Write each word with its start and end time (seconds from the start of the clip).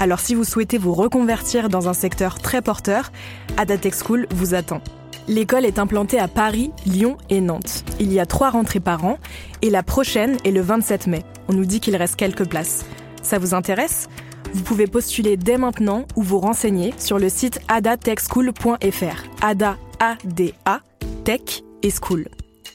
Alors 0.00 0.20
si 0.20 0.34
vous 0.34 0.44
souhaitez 0.44 0.78
vous 0.78 0.94
reconvertir 0.94 1.68
dans 1.68 1.88
un 1.88 1.92
secteur 1.92 2.38
très 2.38 2.62
porteur, 2.62 3.10
Ada 3.56 3.78
Tech 3.78 3.94
School 3.94 4.26
vous 4.30 4.54
attend. 4.54 4.80
L'école 5.26 5.66
est 5.66 5.78
implantée 5.78 6.18
à 6.18 6.28
Paris, 6.28 6.70
Lyon 6.86 7.18
et 7.28 7.40
Nantes. 7.40 7.84
Il 8.00 8.12
y 8.12 8.20
a 8.20 8.24
trois 8.24 8.50
rentrées 8.50 8.80
par 8.80 9.04
an 9.04 9.18
et 9.60 9.70
la 9.70 9.82
prochaine 9.82 10.36
est 10.44 10.52
le 10.52 10.60
27 10.60 11.06
mai. 11.06 11.22
On 11.48 11.52
nous 11.52 11.66
dit 11.66 11.80
qu'il 11.80 11.96
reste 11.96 12.16
quelques 12.16 12.48
places. 12.48 12.86
Ça 13.22 13.38
vous 13.38 13.54
intéresse? 13.54 14.08
Vous 14.54 14.62
pouvez 14.62 14.86
postuler 14.86 15.36
dès 15.36 15.58
maintenant 15.58 16.06
ou 16.16 16.22
vous 16.22 16.38
renseigner 16.38 16.94
sur 16.96 17.18
le 17.18 17.28
site 17.28 17.60
adatechschool.fr. 17.68 19.42
Ada, 19.42 19.76
A-D-A, 20.00 20.80
Tech 21.24 21.62
et 21.82 21.90
School. 21.90 22.28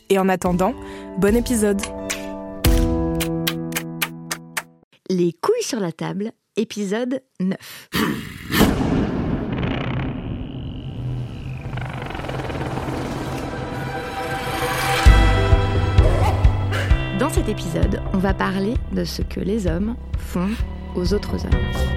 Et 0.09 0.19
en 0.19 0.29
attendant, 0.29 0.75
bon 1.17 1.35
épisode 1.35 1.81
Les 5.09 5.33
couilles 5.33 5.63
sur 5.63 5.79
la 5.79 5.91
table, 5.91 6.33
épisode 6.57 7.21
9. 7.39 7.57
Dans 17.19 17.29
cet 17.29 17.49
épisode, 17.49 18.01
on 18.13 18.17
va 18.17 18.33
parler 18.33 18.75
de 18.91 19.03
ce 19.03 19.21
que 19.21 19.39
les 19.39 19.67
hommes 19.67 19.95
font 20.17 20.49
aux 20.95 21.13
autres 21.13 21.45
hommes. 21.45 21.93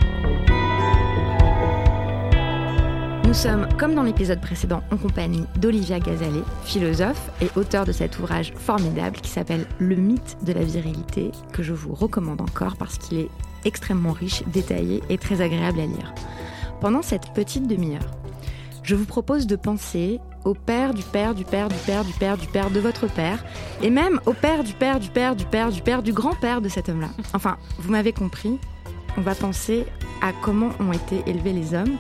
Nous 3.27 3.35
sommes, 3.35 3.69
comme 3.77 3.95
dans 3.95 4.05
l'épisode 4.05 4.41
précédent, 4.41 4.83
en 4.91 4.97
compagnie 4.97 5.45
d'Olivia 5.61 5.99
Gazalet, 5.99 6.45
philosophe 6.65 7.31
et 7.43 7.49
auteur 7.57 7.85
de 7.85 7.93
cet 7.93 8.19
ouvrage 8.19 8.55
formidable 8.57 9.17
qui 9.17 9.29
s'appelle 9.29 9.67
Le 9.79 9.97
mythe 9.97 10.39
de 10.45 10.53
la 10.53 10.63
virilité, 10.63 11.33
que 11.53 11.63
je 11.63 11.73
vous 11.73 11.93
recommande 11.93 12.41
encore 12.41 12.77
parce 12.77 12.97
qu'il 12.97 13.19
est 13.19 13.29
extrêmement 13.67 14.13
riche, 14.13 14.43
détaillé 14.47 15.03
et 15.11 15.19
très 15.19 15.41
agréable 15.43 15.81
à 15.81 15.87
lire. 15.87 16.15
Pendant 16.81 17.03
cette 17.03 17.33
petite 17.35 17.67
demi-heure, 17.67 18.11
je 18.83 18.95
vous 18.95 19.05
propose 19.05 19.47
de 19.47 19.57
penser 19.57 20.21
au 20.45 20.55
père 20.55 20.95
du 20.95 21.03
père 21.03 21.35
du 21.35 21.45
père 21.45 21.69
du 21.69 21.75
père 21.75 22.05
du 22.05 22.13
père 22.13 22.39
du 22.39 22.47
père 22.47 22.71
de 22.71 22.79
votre 22.79 23.09
père, 23.09 23.45
et 23.83 23.91
même 23.91 24.21
au 24.27 24.33
père 24.33 24.63
du 24.63 24.73
père 24.73 25.01
du 25.01 25.11
père 25.11 25.35
du 25.35 25.45
père 25.45 25.71
du 25.73 25.83
père 25.83 26.03
du 26.03 26.13
grand-père 26.13 26.61
de 26.61 26.69
cet 26.69 26.89
homme-là. 26.89 27.09
Enfin, 27.35 27.57
vous 27.79 27.91
m'avez 27.91 28.13
compris, 28.13 28.59
on 29.17 29.23
va 29.23 29.35
penser 29.35 29.85
à 30.23 30.33
comment 30.43 30.71
ont 30.79 30.93
été 30.93 31.23
élevés 31.27 31.53
les 31.53 31.75
hommes, 31.75 31.97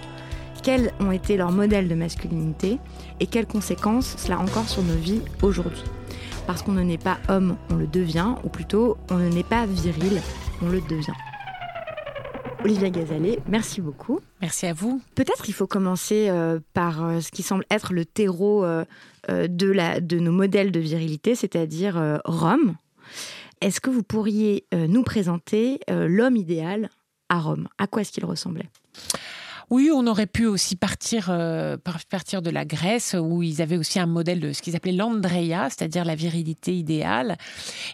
quels 0.62 0.92
ont 1.00 1.10
été 1.10 1.36
leurs 1.36 1.50
modèles 1.50 1.88
de 1.88 1.94
masculinité, 1.96 2.78
et 3.18 3.26
quelles 3.26 3.46
conséquences 3.46 4.14
cela 4.16 4.36
a 4.36 4.42
encore 4.42 4.68
sur 4.68 4.82
nos 4.82 4.94
vies 4.94 5.22
aujourd'hui. 5.42 5.82
Parce 6.46 6.62
qu'on 6.62 6.72
ne 6.72 6.82
naît 6.82 6.98
pas 6.98 7.18
homme, 7.28 7.56
on 7.70 7.74
le 7.74 7.88
devient, 7.88 8.34
ou 8.44 8.48
plutôt, 8.48 8.96
on 9.10 9.16
ne 9.16 9.28
naît 9.28 9.42
pas 9.42 9.66
viril, 9.66 10.20
on 10.62 10.68
le 10.68 10.80
devient. 10.82 11.14
Olivia 12.66 12.90
Gazalet, 12.90 13.38
merci 13.46 13.80
beaucoup. 13.80 14.18
Merci 14.40 14.66
à 14.66 14.72
vous. 14.72 15.00
Peut-être 15.14 15.44
qu'il 15.44 15.54
faut 15.54 15.68
commencer 15.68 16.26
euh, 16.28 16.58
par 16.74 17.04
euh, 17.04 17.20
ce 17.20 17.30
qui 17.30 17.44
semble 17.44 17.64
être 17.70 17.92
le 17.92 18.04
terreau 18.04 18.64
euh, 18.64 18.84
de, 19.28 19.70
la, 19.70 20.00
de 20.00 20.18
nos 20.18 20.32
modèles 20.32 20.72
de 20.72 20.80
virilité, 20.80 21.36
c'est-à-dire 21.36 22.20
Rome. 22.24 22.74
Est-ce 23.60 23.80
que 23.80 23.88
vous 23.88 24.02
pourriez 24.02 24.66
nous 24.72 25.04
présenter 25.04 25.78
l'homme 25.88 26.34
idéal 26.34 26.90
à 27.28 27.38
Rome? 27.38 27.68
À 27.78 27.86
quoi 27.86 28.02
est-ce 28.02 28.10
qu'il 28.10 28.24
ressemblait? 28.24 28.68
Oui, 29.68 29.90
on 29.92 30.06
aurait 30.06 30.28
pu 30.28 30.46
aussi 30.46 30.76
partir, 30.76 31.26
euh, 31.28 31.76
par- 31.76 31.98
partir 32.08 32.40
de 32.40 32.50
la 32.50 32.64
Grèce, 32.64 33.16
où 33.20 33.42
ils 33.42 33.60
avaient 33.60 33.76
aussi 33.76 33.98
un 33.98 34.06
modèle 34.06 34.38
de 34.38 34.52
ce 34.52 34.62
qu'ils 34.62 34.76
appelaient 34.76 34.92
l'andreia, 34.92 35.68
c'est-à-dire 35.70 36.04
la 36.04 36.14
virilité 36.14 36.72
idéale. 36.76 37.36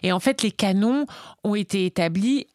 Et 0.03 0.11
en 0.11 0.19
fait, 0.19 0.43
les 0.43 0.51
canons 0.51 1.07
ont 1.43 1.55
été 1.55 1.87
établis 1.87 2.45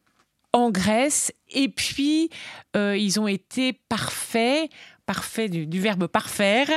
en 0.52 0.70
Grèce, 0.70 1.32
et 1.50 1.68
puis 1.68 2.30
euh, 2.76 2.96
ils 2.96 3.20
ont 3.20 3.28
été 3.28 3.72
parfaits, 3.72 4.70
parfaits 5.06 5.50
du, 5.50 5.80
verbe 5.80 6.06
parfaire, 6.06 6.68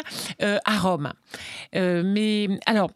euh, 0.41 0.57
à 0.65 0.77
Rome. 0.77 1.13
Euh, 1.75 2.03
mais 2.05 2.47
alors, 2.65 2.91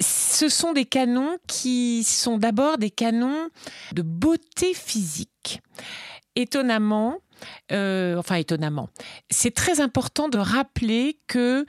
ce 0.00 0.48
sont 0.48 0.72
des 0.72 0.86
canons 0.86 1.36
qui 1.46 2.04
sont 2.04 2.38
d'abord 2.38 2.78
des 2.78 2.90
canons 2.90 3.48
de 3.92 4.02
beauté 4.02 4.74
physique. 4.74 5.60
Étonnamment, 6.36 7.18
euh, 7.72 8.16
enfin 8.16 8.36
étonnamment, 8.36 8.88
c'est 9.30 9.54
très 9.54 9.80
important 9.80 10.28
de 10.28 10.38
rappeler 10.38 11.18
que 11.26 11.66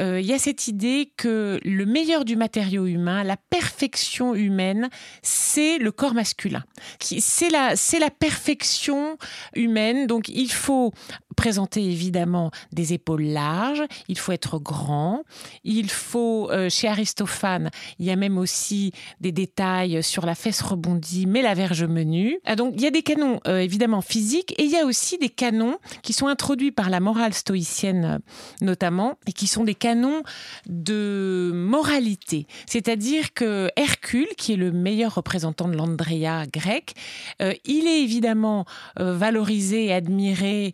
euh, 0.00 0.20
il 0.20 0.26
y 0.26 0.32
a 0.32 0.38
cette 0.38 0.68
idée 0.68 1.12
que 1.16 1.60
le 1.64 1.86
meilleur 1.86 2.24
du 2.24 2.36
matériau 2.36 2.86
humain, 2.86 3.24
la 3.24 3.36
perfection 3.36 4.34
humaine, 4.34 4.88
c'est 5.22 5.78
le 5.78 5.92
corps 5.92 6.14
masculin. 6.14 6.64
C'est 7.00 7.50
la, 7.50 7.76
c'est 7.76 7.98
la 7.98 8.10
perfection 8.10 9.16
humaine. 9.54 10.06
Donc 10.06 10.28
il 10.28 10.50
faut 10.52 10.92
présenter 11.32 11.84
évidemment 11.84 12.50
des 12.72 12.92
épaules 12.92 13.24
larges, 13.24 13.82
il 14.08 14.18
faut 14.18 14.32
être 14.32 14.58
grand, 14.58 15.24
il 15.64 15.90
faut, 15.90 16.50
euh, 16.50 16.68
chez 16.68 16.88
Aristophane, 16.88 17.70
il 17.98 18.06
y 18.06 18.10
a 18.10 18.16
même 18.16 18.38
aussi 18.38 18.92
des 19.20 19.32
détails 19.32 20.02
sur 20.02 20.26
la 20.26 20.34
fesse 20.34 20.62
rebondie, 20.62 21.26
mais 21.26 21.42
la 21.42 21.54
verge 21.54 21.84
menue. 21.84 22.38
Ah, 22.44 22.56
donc 22.56 22.74
il 22.76 22.82
y 22.82 22.86
a 22.86 22.90
des 22.90 23.02
canons 23.02 23.40
euh, 23.46 23.58
évidemment 23.58 24.00
physiques 24.00 24.54
et 24.58 24.64
il 24.64 24.70
y 24.70 24.78
a 24.78 24.84
aussi 24.84 25.18
des 25.18 25.28
canons 25.28 25.78
qui 26.02 26.12
sont 26.12 26.26
introduits 26.26 26.72
par 26.72 26.90
la 26.90 27.00
morale 27.00 27.34
stoïcienne 27.34 28.20
notamment 28.60 29.18
et 29.26 29.32
qui 29.32 29.46
sont 29.46 29.64
des 29.64 29.74
canons 29.74 30.22
de 30.66 31.50
moralité. 31.54 32.46
C'est-à-dire 32.66 33.32
que 33.34 33.70
Hercule, 33.76 34.28
qui 34.36 34.52
est 34.52 34.56
le 34.56 34.72
meilleur 34.72 35.14
représentant 35.14 35.68
de 35.68 35.76
l'Andrea 35.76 36.46
grec, 36.52 36.94
euh, 37.40 37.52
il 37.64 37.86
est 37.86 38.02
évidemment 38.02 38.64
valorisé 38.96 39.86
et 39.86 39.92
admiré 39.92 40.72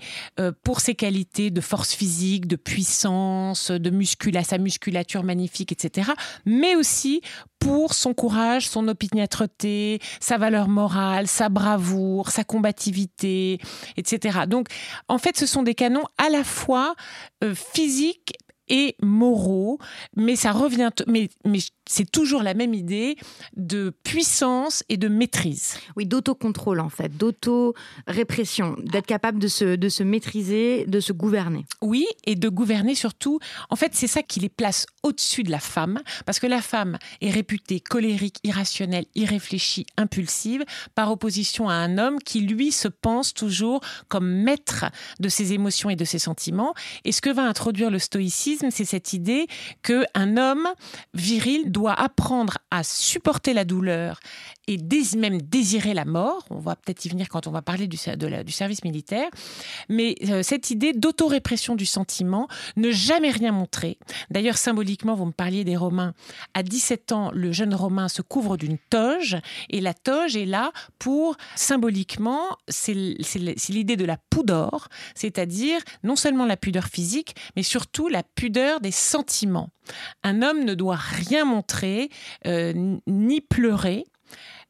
pour 0.50 0.80
ses 0.80 0.94
qualités 0.94 1.50
de 1.50 1.60
force 1.60 1.94
physique, 1.94 2.46
de 2.46 2.56
puissance, 2.56 3.70
de 3.70 3.90
muscula, 3.90 4.44
sa 4.44 4.58
musculature 4.58 5.22
magnifique, 5.22 5.72
etc. 5.72 6.12
Mais 6.44 6.74
aussi 6.74 7.22
pour 7.58 7.94
son 7.94 8.14
courage, 8.14 8.68
son 8.68 8.88
opiniâtreté, 8.88 10.00
sa 10.20 10.38
valeur 10.38 10.68
morale, 10.68 11.26
sa 11.26 11.48
bravoure, 11.48 12.30
sa 12.30 12.44
combativité, 12.44 13.58
etc. 13.96 14.40
Donc, 14.46 14.68
en 15.08 15.18
fait, 15.18 15.36
ce 15.36 15.46
sont 15.46 15.62
des 15.62 15.74
canons 15.74 16.04
à 16.18 16.28
la 16.28 16.44
fois 16.44 16.94
euh, 17.42 17.54
physiques 17.54 18.34
et 18.68 18.96
moraux, 19.02 19.78
mais 20.16 20.36
ça 20.36 20.52
revient, 20.52 20.90
mais, 21.06 21.28
mais 21.44 21.58
c'est 21.88 22.10
toujours 22.10 22.42
la 22.42 22.54
même 22.54 22.74
idée 22.74 23.16
de 23.56 23.92
puissance 24.02 24.84
et 24.88 24.96
de 24.96 25.08
maîtrise. 25.08 25.74
Oui, 25.96 26.06
d'autocontrôle 26.06 26.80
en 26.80 26.88
fait, 26.88 27.16
d'auto-répression, 27.16 28.76
d'être 28.82 29.06
capable 29.06 29.38
de 29.38 29.48
se, 29.48 29.76
de 29.76 29.88
se 29.88 30.02
maîtriser, 30.02 30.84
de 30.86 31.00
se 31.00 31.12
gouverner. 31.12 31.64
Oui, 31.80 32.06
et 32.24 32.34
de 32.34 32.48
gouverner 32.48 32.94
surtout. 32.94 33.38
En 33.70 33.76
fait, 33.76 33.94
c'est 33.94 34.06
ça 34.06 34.22
qui 34.22 34.40
les 34.40 34.48
place 34.48 34.86
au-dessus 35.02 35.42
de 35.42 35.50
la 35.50 35.60
femme, 35.60 36.00
parce 36.26 36.38
que 36.38 36.46
la 36.46 36.62
femme 36.62 36.98
est 37.20 37.30
réputée 37.30 37.80
colérique, 37.80 38.38
irrationnelle, 38.44 39.06
irréfléchie, 39.14 39.86
impulsive, 39.96 40.64
par 40.94 41.10
opposition 41.10 41.68
à 41.68 41.74
un 41.74 41.98
homme 41.98 42.18
qui, 42.18 42.40
lui, 42.40 42.72
se 42.72 42.88
pense 42.88 43.34
toujours 43.34 43.80
comme 44.08 44.28
maître 44.28 44.86
de 45.20 45.28
ses 45.28 45.52
émotions 45.52 45.90
et 45.90 45.96
de 45.96 46.04
ses 46.04 46.18
sentiments. 46.18 46.74
Et 47.04 47.12
ce 47.12 47.20
que 47.20 47.30
va 47.30 47.42
introduire 47.42 47.90
le 47.90 47.98
stoïcisme, 47.98 48.57
c'est 48.70 48.84
cette 48.84 49.12
idée 49.12 49.46
que 49.82 50.04
un 50.14 50.36
homme 50.36 50.68
viril 51.14 51.70
doit 51.70 51.94
apprendre 51.94 52.58
à 52.70 52.82
supporter 52.82 53.52
la 53.52 53.64
douleur 53.64 54.20
et 54.68 54.78
même 55.16 55.40
désirer 55.40 55.94
la 55.94 56.04
mort. 56.04 56.44
On 56.50 56.58
va 56.58 56.76
peut-être 56.76 57.04
y 57.06 57.08
venir 57.08 57.28
quand 57.28 57.46
on 57.46 57.50
va 57.50 57.62
parler 57.62 57.86
du, 57.86 57.96
service 57.96 58.84
militaire. 58.84 59.28
Mais 59.88 60.14
euh, 60.28 60.42
cette 60.42 60.70
idée 60.70 60.92
d'autorépression 60.92 61.74
du 61.74 61.86
sentiment, 61.86 62.48
ne 62.76 62.90
jamais 62.90 63.30
rien 63.30 63.50
montrer. 63.50 63.98
D'ailleurs, 64.30 64.58
symboliquement, 64.58 65.14
vous 65.14 65.24
me 65.24 65.32
parliez 65.32 65.64
des 65.64 65.76
Romains. 65.76 66.12
À 66.52 66.62
17 66.62 67.12
ans, 67.12 67.30
le 67.32 67.50
jeune 67.50 67.74
Romain 67.74 68.08
se 68.08 68.20
couvre 68.20 68.58
d'une 68.58 68.76
toge 68.90 69.38
et 69.70 69.80
la 69.80 69.94
toge 69.94 70.36
est 70.36 70.44
là 70.44 70.72
pour, 70.98 71.36
symboliquement, 71.56 72.42
c'est 72.68 72.92
l'idée 72.92 73.96
de 73.96 74.04
la 74.04 74.18
pudeur, 74.18 74.88
c'est-à-dire 75.14 75.80
non 76.04 76.16
seulement 76.16 76.44
la 76.44 76.58
pudeur 76.58 76.88
physique, 76.88 77.34
mais 77.56 77.62
surtout 77.62 78.08
la 78.08 78.22
pudeur 78.22 78.80
des 78.80 78.90
sentiments. 78.90 79.70
Un 80.22 80.42
homme 80.42 80.64
ne 80.64 80.74
doit 80.74 80.96
rien 80.96 81.46
montrer, 81.46 82.10
euh, 82.46 82.98
ni 83.06 83.40
pleurer. 83.40 84.04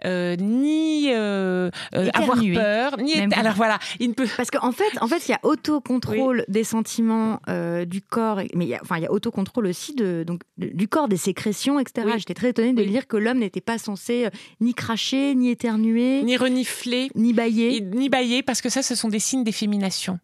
Euh, 0.05 0.37
ni 0.37 1.09
euh, 1.11 1.71
euh, 1.97 2.09
avoir 2.15 2.39
peur, 2.39 2.99
ni 2.99 3.15
alors 3.35 3.55
voilà, 3.55 3.81
il 3.99 4.11
ne 4.11 4.15
peut 4.15 4.29
parce 4.37 4.49
qu'en 4.49 4.71
fait, 4.71 4.85
en 5.01 5.09
fait, 5.09 5.27
il 5.27 5.33
y 5.33 5.35
a 5.35 5.41
autocontrôle 5.43 6.45
des 6.47 6.63
sentiments 6.63 7.41
du 7.87 8.03
corps, 8.03 8.41
mais 8.55 8.65
il 8.65 8.69
y 8.69 8.75
a, 8.75 8.79
enfin 8.83 8.97
il 8.99 9.03
y 9.03 9.07
a 9.07 9.13
autocontrôle 9.13 9.67
aussi 9.67 9.95
de 9.95 10.25
donc 10.25 10.43
du 10.57 10.87
corps, 10.87 11.09
des 11.09 11.17
sécrétions, 11.17 11.81
etc. 11.81 12.07
J'étais 12.17 12.35
très 12.35 12.51
étonnée 12.51 12.73
de 12.73 12.83
lire 12.83 13.07
que 13.07 13.17
l'homme 13.17 13.39
n'était 13.39 13.61
pas 13.61 13.79
censé 13.79 14.29
ni 14.61 14.75
cracher, 14.75 15.35
ni 15.35 15.51
éternuer, 15.51 16.23
ni 16.23 16.37
renifler, 16.37 17.11
ni 17.17 17.33
bailler, 17.33 17.81
ni 17.81 18.09
bailler, 18.09 18.43
parce 18.43 18.61
que 18.61 18.69
ça, 18.69 18.83
ce 18.83 18.95
sont 18.95 19.09
des 19.09 19.19
signes 19.19 19.43
d'effémination. 19.43 20.21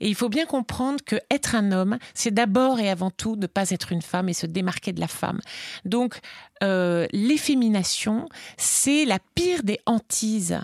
Et 0.00 0.08
il 0.08 0.14
faut 0.14 0.28
bien 0.30 0.46
comprendre 0.46 1.00
que 1.04 1.16
être 1.30 1.54
un 1.54 1.72
homme, 1.72 1.98
c'est 2.14 2.32
d'abord 2.32 2.80
et 2.80 2.88
avant 2.88 3.10
tout 3.10 3.36
ne 3.36 3.46
pas 3.46 3.70
être 3.70 3.92
une 3.92 4.02
femme 4.02 4.28
et 4.28 4.34
se 4.34 4.46
démarquer 4.46 4.92
de 4.92 5.00
la 5.00 5.08
femme. 5.08 5.40
Donc 5.84 6.20
l'effémination, 6.62 8.28
c'est 8.56 9.04
la 9.04 9.18
pire 9.34 9.62
des 9.62 9.80
hantises. 9.86 10.58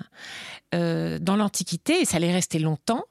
Euh, 0.75 1.19
dans 1.21 1.37
l'Antiquité, 1.37 2.01
et 2.01 2.05
ça 2.05 2.17
allait 2.17 2.33
rester 2.33 2.59
longtemps. 2.59 3.05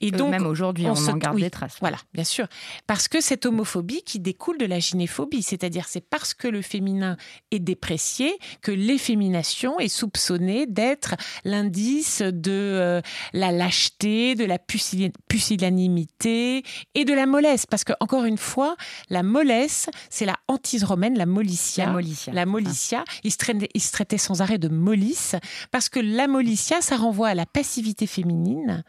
Et 0.00 0.12
donc, 0.12 0.30
même 0.30 0.46
aujourd'hui, 0.46 0.86
on, 0.86 0.92
en 0.92 1.16
garde 1.16 1.38
des 1.38 1.50
traces. 1.50 1.76
Voilà, 1.80 1.98
bien 2.14 2.24
sûr. 2.24 2.46
Parce 2.86 3.08
que 3.08 3.20
cette 3.20 3.44
homophobie 3.44 4.02
qui 4.02 4.20
découle 4.20 4.56
de 4.56 4.66
la 4.66 4.78
gynéphobie, 4.78 5.42
c'est-à-dire 5.42 5.86
c'est 5.88 6.00
parce 6.00 6.32
que 6.32 6.46
le 6.46 6.62
féminin 6.62 7.16
est 7.50 7.58
déprécié 7.58 8.38
que 8.62 8.70
l'effémination 8.70 9.80
est 9.80 9.88
soupçonnée 9.88 10.66
d'être 10.66 11.16
l'indice 11.44 12.22
de 12.22 12.52
euh, 12.52 13.00
la 13.32 13.50
lâcheté, 13.50 14.36
de 14.36 14.44
la 14.44 14.58
pusillanimité 14.58 16.62
et 16.94 17.04
de 17.04 17.14
la 17.14 17.26
mollesse. 17.26 17.66
Parce 17.66 17.82
que, 17.84 17.94
encore 18.00 18.26
une 18.26 18.38
fois, 18.38 18.76
la 19.10 19.24
mollesse, 19.24 19.90
c'est 20.08 20.26
la 20.26 20.36
hantise 20.46 20.84
romaine, 20.84 21.18
la 21.18 21.26
mollitia. 21.26 21.86
La 21.86 21.92
mollitia. 21.92 22.32
La 22.32 22.46
mollitia. 22.46 23.04
Il, 23.24 23.32
se 23.32 23.92
traitait, 23.92 24.18
sans 24.18 24.40
arrêt 24.40 24.58
de 24.58 24.68
mollis, 24.68 25.32
parce 25.72 25.88
que 25.88 25.98
la 26.00 26.28
mollitia, 26.28 26.80
ça 26.80 26.96
rend 26.96 27.07
renvoie 27.08 27.28
à 27.28 27.34
la 27.34 27.46
passivité 27.46 28.06
féminine 28.06 28.84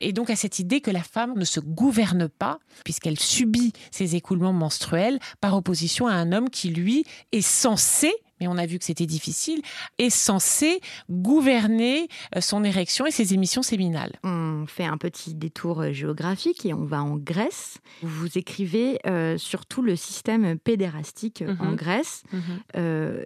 et 0.00 0.12
donc 0.12 0.30
à 0.30 0.36
cette 0.36 0.60
idée 0.60 0.80
que 0.80 0.92
la 0.92 1.02
femme 1.02 1.34
ne 1.36 1.44
se 1.44 1.58
gouverne 1.58 2.28
pas 2.28 2.60
puisqu'elle 2.84 3.18
subit 3.18 3.72
ses 3.90 4.14
écoulements 4.14 4.52
menstruels 4.52 5.18
par 5.40 5.56
opposition 5.56 6.06
à 6.06 6.12
un 6.12 6.30
homme 6.30 6.50
qui, 6.50 6.68
lui, 6.68 7.04
est 7.32 7.40
censé 7.40 8.12
mais 8.44 8.48
on 8.48 8.58
a 8.58 8.66
vu 8.66 8.78
que 8.78 8.84
c'était 8.84 9.06
difficile, 9.06 9.62
est 9.98 10.10
censé 10.10 10.80
gouverner 11.10 12.08
euh, 12.36 12.40
son 12.40 12.62
érection 12.62 13.06
et 13.06 13.10
ses 13.10 13.32
émissions 13.32 13.62
séminales. 13.62 14.12
On 14.22 14.66
fait 14.66 14.84
un 14.84 14.98
petit 14.98 15.34
détour 15.34 15.80
euh, 15.80 15.92
géographique 15.92 16.66
et 16.66 16.74
on 16.74 16.84
va 16.84 17.02
en 17.02 17.16
Grèce. 17.16 17.78
Vous 18.02 18.36
écrivez 18.36 18.98
euh, 19.06 19.38
sur 19.38 19.64
tout 19.64 19.80
le 19.80 19.96
système 19.96 20.58
pédérastique 20.58 21.42
en 21.60 21.70
mhm. 21.70 21.76
Grèce. 21.76 22.22
Mhm. 22.32 22.40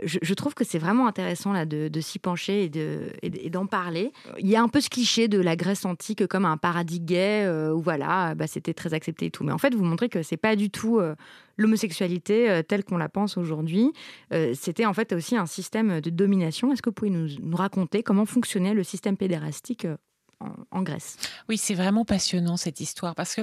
je, 0.05 0.35
trouve 0.35 0.55
que 0.55 0.65
c'est 0.65 0.79
vraiment 0.79 1.09
intéressant 1.09 1.53
là, 1.53 1.67
de, 1.67 2.01
s'y 2.01 2.21
pencher 2.21 2.71
et, 3.23 3.51
d'en 3.51 3.67
parler. 3.67 4.13
Il 4.39 4.47
y 4.47 4.55
a 4.55 4.63
un 4.63 4.69
peu 4.69 4.81
ce 4.81 4.89
cliché 4.89 5.27
de 5.27 5.41
la 5.41 5.57
Grèce 5.57 5.85
antique 5.85 6.27
comme 6.29 6.45
un 6.45 6.57
paradis 6.57 7.01
gay 7.01 7.49
où 7.75 7.81
voilà, 7.81 8.35
bah, 8.37 8.47
c'était 8.47 8.75
très 8.75 8.95
accepté 8.95 9.27
et 9.27 9.31
tout. 9.31 9.43
Mais 9.43 9.53
en 9.53 9.59
fait, 9.59 9.75
vous 9.75 9.85
montrez 9.85 10.09
que 10.09 10.23
c'est 10.23 10.37
pas 10.37 10.55
du 10.55 10.71
tout 10.71 11.01
l'homosexualité 11.59 12.49
euh, 12.49 12.63
telle 12.63 12.85
qu'on 12.85 12.97
la 12.97 13.11
pense 13.11 13.37
aujourd'hui, 13.37 13.93
euh, 14.33 14.55
c'était 14.55 14.87
en 14.87 14.95
fait 14.95 15.13
aussi 15.13 15.37
un 15.37 15.47
système 15.47 16.01
de 16.01 16.09
domination. 16.09 16.73
Est-ce 16.73 16.81
que 16.81 16.89
vous 16.89 16.95
pouvez 16.95 17.11
nous, 17.11 17.29
raconter 17.55 18.03
comment 18.03 18.25
fonctionnait 18.25 18.75
le 18.75 18.85
système 18.85 19.17
pédérastique 19.17 19.85
euh, 19.85 19.97
en, 20.71 20.83
Grèce. 20.83 21.17
Oui, 21.49 21.59
c'est 21.59 21.75
vraiment 21.75 22.05
passionnant 22.05 22.57
cette 22.57 22.81
histoire 22.81 23.15
parce 23.15 23.35
que 23.35 23.43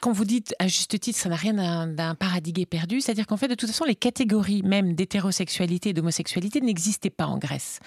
quand 0.00 0.12
vous 0.12 0.24
dites 0.24 0.54
à 0.58 0.68
juste 0.68 0.98
titre, 1.00 1.18
ça 1.18 1.28
n'a 1.28 1.36
rien 1.36 1.86
d'un 1.86 2.14
paradigme 2.14 2.64
perdu, 2.66 3.00
c'est-à-dire 3.00 3.26
qu'en 3.26 3.36
fait, 3.36 3.48
de 3.48 3.54
toute 3.54 3.68
façon, 3.68 3.84
les 3.84 3.96
catégories 3.96 4.62
même 4.62 4.94
d'hétérosexualité 4.94 5.90
et 5.90 5.92
d'homosexualité 5.92 6.60
n'existaient 6.60 7.10
pas 7.10 7.26
en 7.26 7.38
Grèce. 7.38 7.80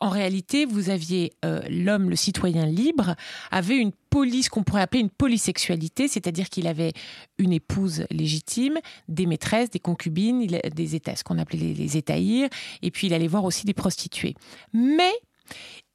En 0.00 0.08
réalité, 0.08 0.64
vous 0.64 0.88
aviez 0.88 1.32
l'homme, 1.68 2.08
le 2.08 2.16
citoyen 2.16 2.66
libre, 2.66 3.14
avait 3.50 3.76
une 3.76 3.92
police 4.10 4.48
qu'on 4.48 4.64
pourrait 4.64 4.82
appeler 4.82 5.00
une 5.00 5.10
polysexualité, 5.10 6.08
c'est-à-dire 6.08 6.48
qu'il 6.48 6.66
avait 6.66 6.92
une 7.38 7.52
épouse 7.52 8.04
légitime, 8.10 8.78
des 9.08 9.26
maîtresses, 9.26 9.70
des 9.70 9.78
concubines, 9.78 10.46
des 10.46 10.94
états, 10.96 11.16
ce 11.16 11.24
qu'on 11.24 11.38
appelait 11.38 11.58
les, 11.58 11.74
les 11.74 11.96
et 11.96 12.90
puis 12.90 13.06
il 13.06 13.14
allait 13.14 13.28
voir 13.28 13.44
aussi 13.44 13.66
des 13.66 13.74
prostituées. 13.74 14.34
Mais 14.72 15.12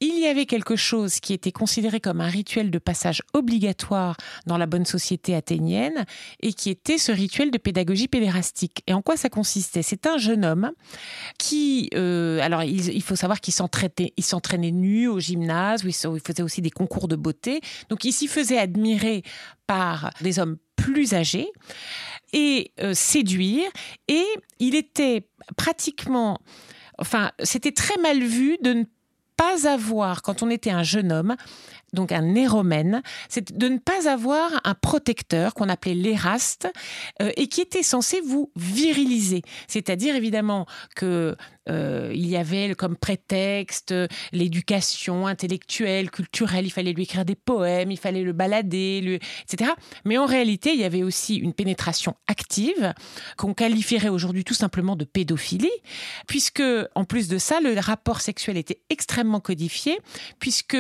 il 0.02 0.19
y 0.19 0.28
avait 0.28 0.46
quelque 0.46 0.75
chose 0.75 1.19
qui 1.19 1.34
était 1.34 1.54
considéré 1.54 2.02
comme 2.02 2.19
un 2.19 2.28
rituel 2.28 2.69
de 2.69 2.80
passage 2.80 3.22
obligatoire 3.34 4.18
dans 4.46 4.57
la 4.57 4.66
bonne 4.66 4.86
société 4.86 5.34
athénienne 5.34 6.06
et 6.42 6.52
qui 6.54 6.69
était 6.69 6.98
ce 6.98 7.13
rituel 7.13 7.50
de 7.50 7.57
pédagogie 7.57 8.10
pédérastique. 8.10 8.84
Et 8.88 8.94
en 8.94 9.02
quoi 9.02 9.16
ça 9.16 9.30
consistait? 9.30 9.84
C'est 9.84 10.06
un 10.06 10.18
jeune 10.18 10.44
homme 10.44 10.72
qui, 11.40 11.90
euh, 11.96 12.40
alors 12.42 12.63
il, 12.63 13.02
faut 13.02 13.16
savoir 13.16 13.40
qu'il 13.40 13.54
s'entraînait, 13.54 14.72
nu 14.72 15.07
au 15.07 15.19
gymnase, 15.19 15.86
où 15.86 15.88
il, 15.88 15.94
faisait 15.94 16.44
aussi 16.44 16.62
des 16.62 16.72
concours 16.72 17.07
de 17.07 17.16
beauté. 17.16 17.62
Donc 17.90 18.04
il 18.04 18.12
s'y 18.12 18.28
faisait 18.28 18.57
admirer 18.57 19.24
par 19.66 20.12
des 20.22 20.40
hommes 20.40 20.57
plus 20.75 21.13
âgés 21.13 21.48
et 22.34 22.74
euh, 22.81 22.94
séduire. 22.94 23.69
Et 24.10 24.25
il 24.60 24.75
était 24.75 25.30
pratiquement 25.56 26.40
enfin, 26.98 27.31
c'était 27.44 27.72
très 27.72 27.98
mal 28.02 28.22
vu 28.24 28.57
de 28.62 28.74
ne 28.74 28.84
pas 29.37 29.67
avoir, 29.67 30.21
quand 30.21 30.43
on 30.43 30.49
était 30.49 30.71
un 30.71 30.83
jeune 30.83 31.11
homme, 31.11 31.35
donc 31.95 32.12
un 32.12 32.36
éromène, 32.36 33.01
c'est 33.30 33.51
de 33.57 33.68
ne 33.68 33.77
pas 33.77 34.09
avoir 34.09 34.62
un 34.63 34.75
protecteur 34.75 35.53
qu'on 35.53 35.69
appelait 35.69 35.95
l'éraste 35.95 36.68
euh, 37.21 37.31
et 37.38 37.47
qui 37.47 37.62
était 37.62 37.83
censé 37.83 38.21
vous 38.21 38.51
viriliser. 38.56 39.42
C'est-à-dire 39.68 40.15
évidemment 40.15 40.68
que 40.95 41.36
euh, 41.68 42.12
il 42.13 42.27
y 42.27 42.38
avait 42.38 42.75
comme 42.75 42.95
prétexte 42.95 43.94
l'éducation 44.31 45.25
intellectuelle, 45.25 46.12
culturelle, 46.12 46.65
il 46.65 46.69
fallait 46.69 46.94
lui 46.94 47.03
écrire 47.03 47.25
des 47.25 47.36
poèmes, 47.36 47.92
il 47.92 47.97
fallait 47.97 48.24
le 48.24 48.33
balader, 48.33 49.19
etc. 49.50 49.71
Mais 50.03 50.18
en 50.18 50.25
réalité, 50.25 50.74
il 50.74 50.80
y 50.80 50.83
avait 50.83 51.03
aussi 51.03 51.36
une 51.36 51.53
pénétration 51.53 52.15
active 52.27 52.94
qu'on 53.38 53.54
qualifierait 53.54 54.09
aujourd'hui 54.09 54.44
tout 54.44 54.54
simplement 54.54 54.95
de 54.95 55.06
pédophilie, 55.06 55.69
puisque 56.28 56.64
en 56.94 57.06
plus 57.06 57.28
de 57.28 57.37
ça, 57.37 57.59
le 57.61 57.80
rapport 57.80 58.21
sexuel 58.21 58.57
était 58.57 58.81
extrêmement 58.90 59.40
codifié, 59.40 59.97
puisque 60.40 60.78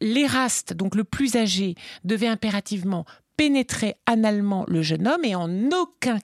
l'éraste, 0.00 0.53
donc 0.72 0.94
le 0.94 1.04
plus 1.04 1.36
âgé, 1.36 1.74
devait 2.04 2.26
impérativement 2.28 3.04
pénétrer 3.36 3.96
analement 4.06 4.64
le 4.68 4.82
jeune 4.82 5.08
homme 5.08 5.24
et 5.24 5.34
en 5.34 5.50
aucun 5.70 6.18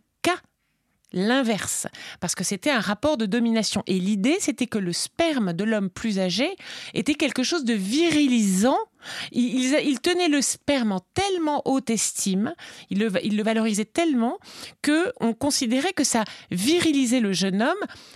l'inverse, 1.12 1.86
parce 2.20 2.34
que 2.34 2.44
c'était 2.44 2.70
un 2.70 2.80
rapport 2.80 3.16
de 3.16 3.26
domination. 3.26 3.82
Et 3.86 3.98
l'idée, 3.98 4.36
c'était 4.40 4.66
que 4.66 4.78
le 4.78 4.92
sperme 4.92 5.52
de 5.52 5.64
l'homme 5.64 5.90
plus 5.90 6.18
âgé 6.18 6.48
était 6.94 7.14
quelque 7.14 7.42
chose 7.42 7.64
de 7.64 7.74
virilisant 7.74 8.78
il, 9.32 10.00
tenait 10.00 10.28
le 10.28 10.42
sperme 10.42 10.92
en 10.92 11.00
tellement 11.14 11.62
haute 11.64 11.90
estime, 11.90 12.54
il 12.90 12.98
le, 13.00 13.10
il 13.22 13.36
le 13.36 13.42
valorisait 13.42 13.84
tellement 13.84 14.38
que 14.82 15.12
on 15.20 15.32
considérait 15.32 15.92
que 15.92 16.04
ça 16.04 16.24
virilisait 16.50 17.20
le 17.20 17.32
jeune 17.32 17.62
homme 17.62 17.70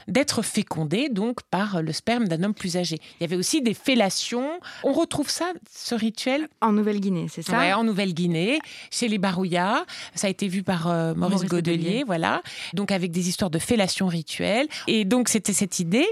d'être 0.09 0.43
fécondé 0.43 1.09
donc 1.09 1.43
par 1.51 1.83
le 1.83 1.93
sperme 1.93 2.29
d'un 2.29 2.43
homme 2.43 2.55
plus 2.55 2.77
âgé. 2.77 2.99
Il 3.21 3.23
y 3.23 3.25
avait 3.25 3.37
aussi 3.37 3.63
des 3.63 3.75
fellations. 3.75 4.61
On 4.83 4.93
retrouve 4.93 5.31
ça, 5.31 5.53
ce 5.71 5.95
rituel? 5.95 6.49
En 6.61 6.73
Nouvelle-Guinée, 6.73 7.27
c'est 7.31 7.43
ça? 7.43 7.59
Oui, 7.59 7.73
en 7.73 7.85
Nouvelle-Guinée, 7.85 8.59
chez 8.91 9.09
les 9.09 9.19
Barouillas. 9.19 9.85
Ça 10.15 10.27
a 10.27 10.31
été 10.31 10.49
vu 10.49 10.63
par 10.63 10.89
euh, 10.89 11.15
Maurice, 11.15 11.45
Godelier, 11.45 12.05
voilà. 12.07 12.43
Donc 12.73 12.91
avec 12.91 13.11
des 13.11 13.29
histoires 13.29 13.51
de 13.51 13.59
fellations 13.59 14.07
rituelles. 14.07 14.69
Et 14.87 15.05
donc 15.05 15.29
c'était 15.29 15.53
cette 15.53 15.81
idée 15.81 16.07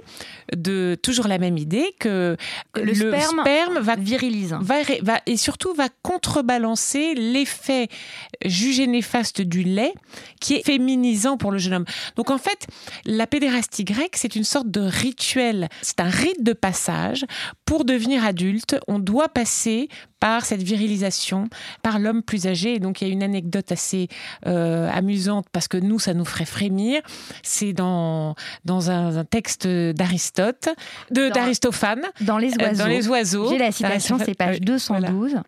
de 0.55 0.97
toujours 1.03 1.29
la 1.29 1.39
même 1.39 1.59
idée 1.59 1.95
que, 1.99 2.37
le, 2.75 2.95
sperme, 2.95 3.79
va 3.79 3.97
viriliser 3.97 4.43
et 5.27 5.37
surtout 5.37 5.75
va 5.75 5.89
contrebalancer 6.03 7.15
l'effet 7.15 7.89
jugé 8.45 8.87
néfaste 8.87 9.41
du 9.41 9.63
lait 9.63 9.95
qui 10.41 10.55
est 10.55 10.65
féminisant 10.65 11.37
pour 11.37 11.53
le 11.53 11.59
jeune 11.59 11.75
homme. 11.75 11.85
Donc 12.17 12.31
en 12.31 12.39
fait, 12.39 12.67
la 13.05 13.27
pédérastie 13.27 13.85
grecque, 13.85 14.17
c'est 14.17 14.37
une 14.37 14.45
sorte 14.45 14.71
de 14.71 14.81
rituel, 14.81 15.69
c'est 15.83 16.01
un 16.01 16.09
rite 16.09 16.43
de 16.43 16.53
passage. 16.53 17.25
Pour 17.65 17.85
devenir 17.85 18.25
adulte, 18.25 18.77
on 18.89 18.99
doit 18.99 19.29
passer 19.29 19.89
par 20.23 20.45
cette 20.45 20.63
virilisation, 20.63 21.49
par 21.83 21.99
l'homme 21.99 22.23
plus 22.23 22.47
âgé. 22.47 22.75
Et 22.75 22.79
donc 22.79 23.01
il 23.01 23.09
y 23.09 23.11
a 23.11 23.13
une 23.13 23.25
anecdote 23.25 23.73
assez 23.73 24.07
euh, 24.47 24.89
amusante 24.93 25.47
parce 25.51 25.67
que 25.67 25.77
nous, 25.77 25.99
ça 25.99 26.15
nous 26.15 26.25
ferait 26.25 26.45
frémir. 26.45 27.03
C'est 27.43 27.73
dans, 27.73 28.37
dans 28.65 28.93
un, 28.93 29.25
texte 29.25 29.67
d'Aristote, 29.67 30.69
d'Aristophane. 31.11 32.03
Dans, 32.21 32.39
les 32.39 32.53
oiseaux. 32.57 32.79
dans 32.79 32.87
les 32.89 33.09
oiseaux. 33.09 33.49
J'ai 33.51 33.59
la 33.59 33.73
citation, 33.73 34.17
c'est 34.25 34.35
page 34.35 34.61
212. 34.61 35.43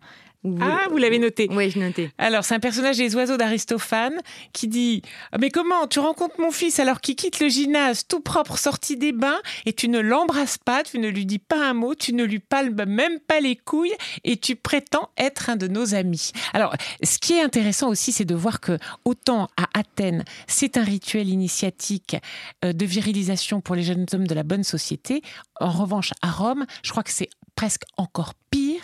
Ah, 0.61 0.87
vous 0.89 0.97
l'avez 0.97 1.19
noté. 1.19 1.47
Oui, 1.51 1.69
je 1.69 1.79
noté. 1.79 2.11
Alors, 2.17 2.43
c'est 2.43 2.55
un 2.55 2.59
personnage 2.59 2.97
des 2.97 3.15
oiseaux 3.15 3.37
d'Aristophane 3.37 4.21
qui 4.53 4.67
dit 4.67 5.01
ah, 5.31 5.37
Mais 5.39 5.49
comment 5.49 5.87
Tu 5.87 5.99
rencontres 5.99 6.39
mon 6.39 6.51
fils 6.51 6.79
alors 6.79 7.01
qu'il 7.01 7.15
quitte 7.15 7.39
le 7.39 7.49
gymnase 7.49 8.07
tout 8.07 8.19
propre, 8.19 8.57
sorti 8.57 8.97
des 8.97 9.11
bains, 9.11 9.39
et 9.65 9.73
tu 9.73 9.89
ne 9.89 9.99
l'embrasses 9.99 10.57
pas, 10.57 10.83
tu 10.83 10.99
ne 10.99 11.09
lui 11.09 11.25
dis 11.25 11.39
pas 11.39 11.69
un 11.69 11.73
mot, 11.73 11.95
tu 11.95 12.13
ne 12.13 12.23
lui 12.23 12.39
palmes 12.39 12.85
même 12.85 13.19
pas 13.19 13.39
les 13.39 13.55
couilles, 13.55 13.95
et 14.23 14.37
tu 14.37 14.55
prétends 14.55 15.09
être 15.17 15.49
un 15.49 15.55
de 15.55 15.67
nos 15.67 15.95
amis. 15.95 16.31
Alors, 16.53 16.73
ce 17.03 17.17
qui 17.17 17.33
est 17.33 17.41
intéressant 17.41 17.89
aussi, 17.89 18.11
c'est 18.11 18.25
de 18.25 18.35
voir 18.35 18.59
que, 18.59 18.77
autant 19.03 19.49
à 19.57 19.79
Athènes, 19.79 20.23
c'est 20.47 20.77
un 20.77 20.83
rituel 20.83 21.29
initiatique 21.29 22.17
euh, 22.63 22.73
de 22.73 22.85
virilisation 22.85 23.61
pour 23.61 23.75
les 23.75 23.83
jeunes 23.83 24.05
hommes 24.13 24.27
de 24.27 24.35
la 24.35 24.43
bonne 24.43 24.63
société. 24.63 25.21
En 25.59 25.71
revanche, 25.71 26.11
à 26.21 26.29
Rome, 26.29 26.65
je 26.83 26.91
crois 26.91 27.03
que 27.03 27.11
c'est 27.11 27.29
presque 27.55 27.83
encore 27.97 28.33
pire 28.49 28.81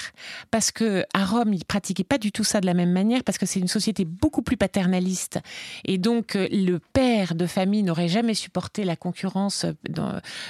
parce 0.50 0.72
que 0.72 1.06
à 1.14 1.26
Rome, 1.26 1.54
ils 1.54 1.66
pratiquaient 1.66 2.04
pas 2.04 2.18
du 2.18 2.32
tout 2.32 2.44
ça 2.44 2.62
de 2.62 2.66
la 2.66 2.74
même 2.74 2.92
manière 2.92 3.24
parce 3.24 3.38
que 3.38 3.46
c'est 3.46 3.60
une 3.60 3.68
société 3.68 4.06
beaucoup 4.06 4.42
plus 4.42 4.58
paternaliste 4.58 5.40
et 5.86 5.98
donc 5.98 6.36
euh, 6.36 6.48
le 6.52 6.80
père 6.80 7.36
de 7.36 7.46
famille 7.46 7.84
n'aurait 7.84 8.08
jamais 8.08 8.34
supporté 8.34 8.84
la 8.84 8.96
concurrence 8.96 9.66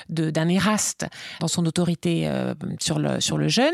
d'un 0.10 0.48
Éraste 0.48 1.06
dans 1.40 1.48
son 1.48 1.66
autorité 1.66 2.28
euh, 2.28 2.54
sur 2.80 3.00
le, 3.00 3.20
sur 3.20 3.38
le 3.38 3.48
jeune. 3.48 3.74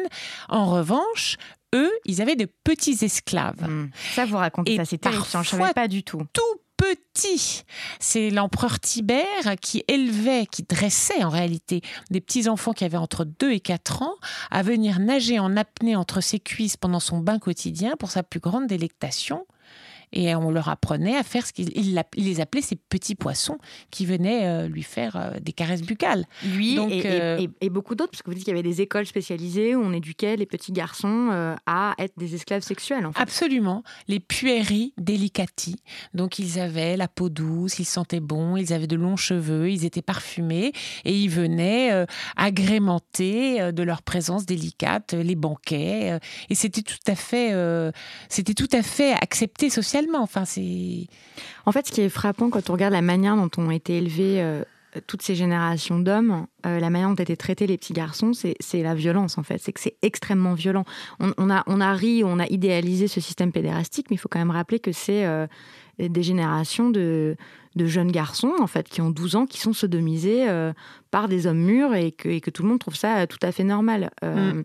En 0.49 0.65
revanche, 0.65 1.37
eux, 1.75 1.91
ils 2.05 2.21
avaient 2.21 2.35
de 2.35 2.47
petits 2.63 2.97
esclaves. 3.01 3.67
Hmm. 3.67 3.89
Ça, 4.15 4.25
vous 4.25 4.37
racontez 4.37 4.75
ça, 4.77 4.85
c'est 4.85 4.97
terrifiant, 4.97 5.43
je 5.43 5.49
savais 5.49 5.73
pas 5.73 5.87
du 5.87 6.03
tout. 6.03 6.21
Tout 6.33 6.41
petit. 6.77 7.63
C'est 7.99 8.29
l'empereur 8.29 8.79
Tibère 8.79 9.25
qui 9.61 9.83
élevait, 9.87 10.45
qui 10.45 10.63
dressait 10.63 11.23
en 11.23 11.29
réalité 11.29 11.81
des 12.11 12.21
petits 12.21 12.47
enfants 12.47 12.73
qui 12.73 12.85
avaient 12.85 12.97
entre 12.97 13.25
2 13.25 13.51
et 13.51 13.59
4 13.59 14.03
ans 14.03 14.15
à 14.51 14.61
venir 14.63 14.99
nager 14.99 15.39
en 15.39 15.57
apnée 15.57 15.95
entre 15.95 16.21
ses 16.21 16.39
cuisses 16.39 16.77
pendant 16.77 16.99
son 16.99 17.19
bain 17.19 17.39
quotidien 17.39 17.95
pour 17.97 18.11
sa 18.11 18.23
plus 18.23 18.39
grande 18.39 18.67
délectation 18.67 19.45
et 20.13 20.33
on 20.35 20.51
leur 20.51 20.69
apprenait 20.69 21.15
à 21.15 21.23
faire 21.23 21.45
ce 21.45 21.53
qu'il 21.53 21.71
il 21.75 22.03
les 22.15 22.39
appelait 22.39 22.61
ces 22.61 22.75
petits 22.75 23.15
poissons 23.15 23.57
qui 23.91 24.05
venaient 24.05 24.47
euh, 24.47 24.67
lui 24.67 24.83
faire 24.83 25.15
euh, 25.15 25.31
des 25.41 25.53
caresses 25.53 25.81
buccales. 25.81 26.25
Lui 26.55 26.77
euh, 26.79 27.45
et, 27.61 27.69
beaucoup 27.69 27.95
d'autres, 27.95 28.11
parce 28.11 28.21
que 28.21 28.29
vous 28.29 28.33
dites 28.33 28.45
qu'il 28.45 28.55
y 28.55 28.57
avait 28.57 28.67
des 28.67 28.81
écoles 28.81 29.05
spécialisées 29.05 29.75
où 29.75 29.81
on 29.81 29.93
éduquait 29.93 30.35
les 30.35 30.45
petits 30.45 30.71
garçons 30.71 31.29
à 31.65 31.93
être 31.97 32.13
des 32.17 32.35
esclaves 32.35 32.61
sexuels. 32.61 33.05
En 33.05 33.11
Absolument, 33.15 33.83
les 34.07 34.19
puéries 34.19 34.93
delicati. 34.97 35.75
Donc 36.13 36.39
ils 36.39 36.59
avaient 36.59 36.97
la 36.97 37.07
peau 37.07 37.29
douce, 37.29 37.79
ils 37.79 37.85
sentaient 37.85 38.19
bon, 38.19 38.57
ils 38.57 38.73
avaient 38.73 38.87
de 38.87 38.95
longs 38.95 39.17
cheveux, 39.17 39.69
ils 39.69 39.85
étaient 39.85 40.01
parfumés 40.01 40.71
et 41.05 41.15
ils 41.15 41.29
venaient 41.29 42.05
agrémenter 42.35 43.71
de 43.71 43.83
leur 43.83 44.01
présence 44.01 44.45
délicate 44.45 45.13
les 45.13 45.35
banquets. 45.35 46.19
et 46.49 46.55
c'était 46.55 46.81
tout 46.81 46.95
à 47.07 47.15
fait, 47.15 47.53
c'était 48.29 48.53
tout 48.53 48.69
à 48.71 48.81
fait 48.81 49.13
accepté 49.13 49.69
En 51.65 51.71
fait, 51.71 51.87
ce 51.87 51.91
qui 51.91 52.01
est 52.01 52.09
frappant 52.09 52.49
quand 52.49 52.69
on 52.69 52.73
regarde 52.73 52.93
la 52.93 53.01
manière 53.01 53.35
dont 53.35 53.49
ont 53.57 53.71
été 53.71 53.97
élevés 53.97 54.41
euh, 54.41 54.63
toutes 55.05 55.21
ces 55.21 55.35
générations 55.35 55.99
d'hommes, 55.99 56.47
euh, 56.65 56.79
la 56.79 56.89
manière 56.89 57.09
dont 57.09 57.13
ont 57.13 57.23
été 57.23 57.37
traités 57.37 57.67
les 57.67 57.77
petits 57.77 57.93
garçons, 57.93 58.31
c'est 58.33 58.81
la 58.81 58.95
violence 58.95 59.37
en 59.37 59.43
fait. 59.43 59.59
C'est 59.61 59.71
que 59.71 59.79
c'est 59.79 59.95
extrêmement 60.01 60.53
violent. 60.53 60.85
On, 61.19 61.49
a, 61.49 61.63
on 61.67 61.81
a 61.81 61.93
ri, 61.93 62.23
on 62.23 62.39
a 62.39 62.47
idéalisé 62.47 63.07
ce 63.07 63.21
système 63.21 63.51
pédérastique, 63.51 64.07
mais 64.09 64.15
il 64.15 64.19
faut 64.19 64.29
quand 64.29 64.39
même 64.39 64.51
rappeler 64.51 64.79
que 64.79 64.91
c'est 64.91 65.25
euh, 65.25 65.47
des 65.99 66.23
générations 66.23 66.89
de, 66.89 67.35
de, 67.75 67.85
jeunes 67.85 68.11
garçons 68.11 68.53
en 68.59 68.67
fait 68.67 68.87
qui 68.87 69.01
ont 69.01 69.09
12 69.09 69.35
ans, 69.35 69.45
qui 69.45 69.59
sont 69.59 69.73
sodomisés 69.73 70.45
par 71.11 71.27
des 71.27 71.47
hommes 71.47 71.59
mûrs 71.59 71.95
et 71.95 72.11
que, 72.11 72.29
et 72.29 72.41
que, 72.41 72.49
tout 72.49 72.63
le 72.63 72.69
monde 72.69 72.79
trouve 72.79 72.95
ça 72.95 73.25
tout 73.27 73.39
à 73.41 73.51
fait 73.51 73.63
normal. 73.63 74.11
Mm 74.21 74.61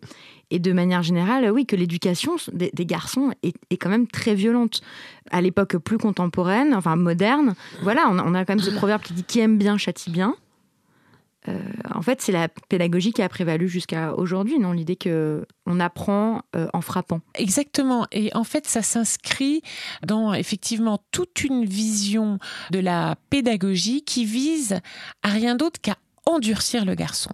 et 0.53 0.59
de 0.59 0.73
manière 0.73 1.03
générale, 1.03 1.51
oui, 1.51 1.65
que 1.65 1.75
l'éducation 1.77 2.37
des, 2.53 2.71
garçons 2.85 3.31
est, 3.43 3.77
quand 3.79 3.89
même 3.89 4.07
très 4.07 4.35
violente. 4.35 4.83
À 5.31 5.41
l'époque 5.41 5.79
plus 5.79 5.97
contemporaine, 5.97 6.75
enfin 6.75 6.95
moderne, 6.95 7.55
voilà, 7.83 8.11
on, 8.11 8.35
a 8.35 8.45
quand 8.45 8.55
même 8.55 8.65
ce 8.65 8.71
proverbe 8.77 9.01
qui 9.01 9.15
dit 9.15 9.25
qui 9.25 9.41
aime 9.41 9.57
bien 9.57 9.79
châtie 9.79 10.11
bien. 10.11 10.37
Euh, 11.49 11.59
en 11.93 12.03
fait, 12.03 12.23
c'est 12.23 12.33
la 12.33 12.49
pédagogie 12.69 13.13
qui 13.13 13.23
a 13.23 13.29
prévalu 13.29 13.69
jusqu'à 13.69 14.15
aujourd'hui, 14.15 14.59
non? 14.59 14.73
L'idée 14.73 14.97
que 14.97 15.47
on 15.67 15.81
apprend 15.81 16.43
euh, 16.55 16.69
en 16.73 16.81
frappant. 16.81 17.21
Exactement. 17.35 18.07
Et 18.13 18.31
en 18.35 18.45
fait, 18.45 18.67
ça 18.67 18.83
s'inscrit 18.83 19.63
dans 20.07 20.33
effectivement 20.35 21.03
toute 21.11 21.45
une 21.45 21.65
vision 21.65 22.39
de 22.71 22.79
la 22.79 23.17
pédagogie 23.31 24.03
qui 24.03 24.25
vise 24.25 24.81
à 25.23 25.29
rien 25.29 25.57
d'autre 25.57 25.81
qu'à 25.81 25.97
endurcir 26.27 26.85
le 26.85 26.95
garçon. 26.95 27.31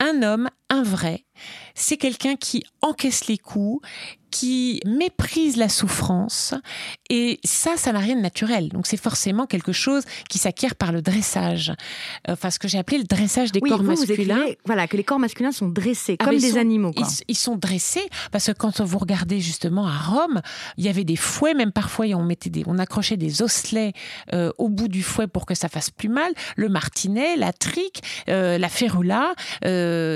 Un 0.00 0.22
homme, 0.22 0.48
un 0.70 0.82
vrai, 0.82 1.24
c'est 1.74 1.96
quelqu'un 1.96 2.36
qui 2.36 2.64
encaisse 2.82 3.26
les 3.26 3.38
coups, 3.38 3.86
qui 4.30 4.80
méprise 4.84 5.56
la 5.56 5.68
souffrance. 5.68 6.54
Et 7.08 7.40
ça, 7.44 7.76
ça 7.76 7.92
n'a 7.92 7.98
rien 7.98 8.16
de 8.16 8.20
naturel. 8.20 8.68
Donc 8.68 8.86
c'est 8.86 8.98
forcément 8.98 9.46
quelque 9.46 9.72
chose 9.72 10.04
qui 10.28 10.38
s'acquiert 10.38 10.74
par 10.74 10.92
le 10.92 11.00
dressage. 11.00 11.72
Euh, 12.28 12.32
enfin, 12.32 12.50
ce 12.50 12.58
que 12.58 12.68
j'ai 12.68 12.78
appelé 12.78 12.98
le 12.98 13.04
dressage 13.04 13.52
des 13.52 13.60
corps 13.60 13.82
masculins. 13.82 14.44
voilà, 14.66 14.86
que 14.86 14.96
les 14.96 15.04
corps 15.04 15.18
masculins 15.18 15.52
sont 15.52 15.68
dressés 15.68 16.16
ah, 16.18 16.24
comme 16.24 16.36
des 16.36 16.58
animaux. 16.58 16.92
Ils, 17.28 17.36
sont 17.36 17.56
dressés 17.56 18.06
parce 18.32 18.46
que 18.46 18.52
quand 18.52 18.80
vous 18.80 18.98
regardez 18.98 19.40
justement 19.40 19.86
à 19.86 19.96
Rome, 19.96 20.42
il 20.76 20.84
y 20.84 20.88
avait 20.88 21.04
des 21.04 21.16
fouets, 21.16 21.54
même 21.54 21.72
parfois 21.72 22.06
on 22.14 22.24
mettait 22.24 22.50
des, 22.50 22.64
on 22.66 22.78
accrochait 22.78 23.16
des 23.16 23.42
osselets 23.42 23.92
euh, 24.34 24.52
au 24.58 24.68
bout 24.68 24.88
du 24.88 25.02
fouet 25.02 25.26
pour 25.26 25.46
que 25.46 25.54
ça 25.54 25.68
fasse 25.68 25.90
plus 25.90 26.08
mal. 26.08 26.32
Le 26.56 26.68
martinet, 26.68 27.36
la 27.36 27.52
trique, 27.52 28.02
euh, 28.28 28.58
la 28.58 28.68
férula, 28.68 29.32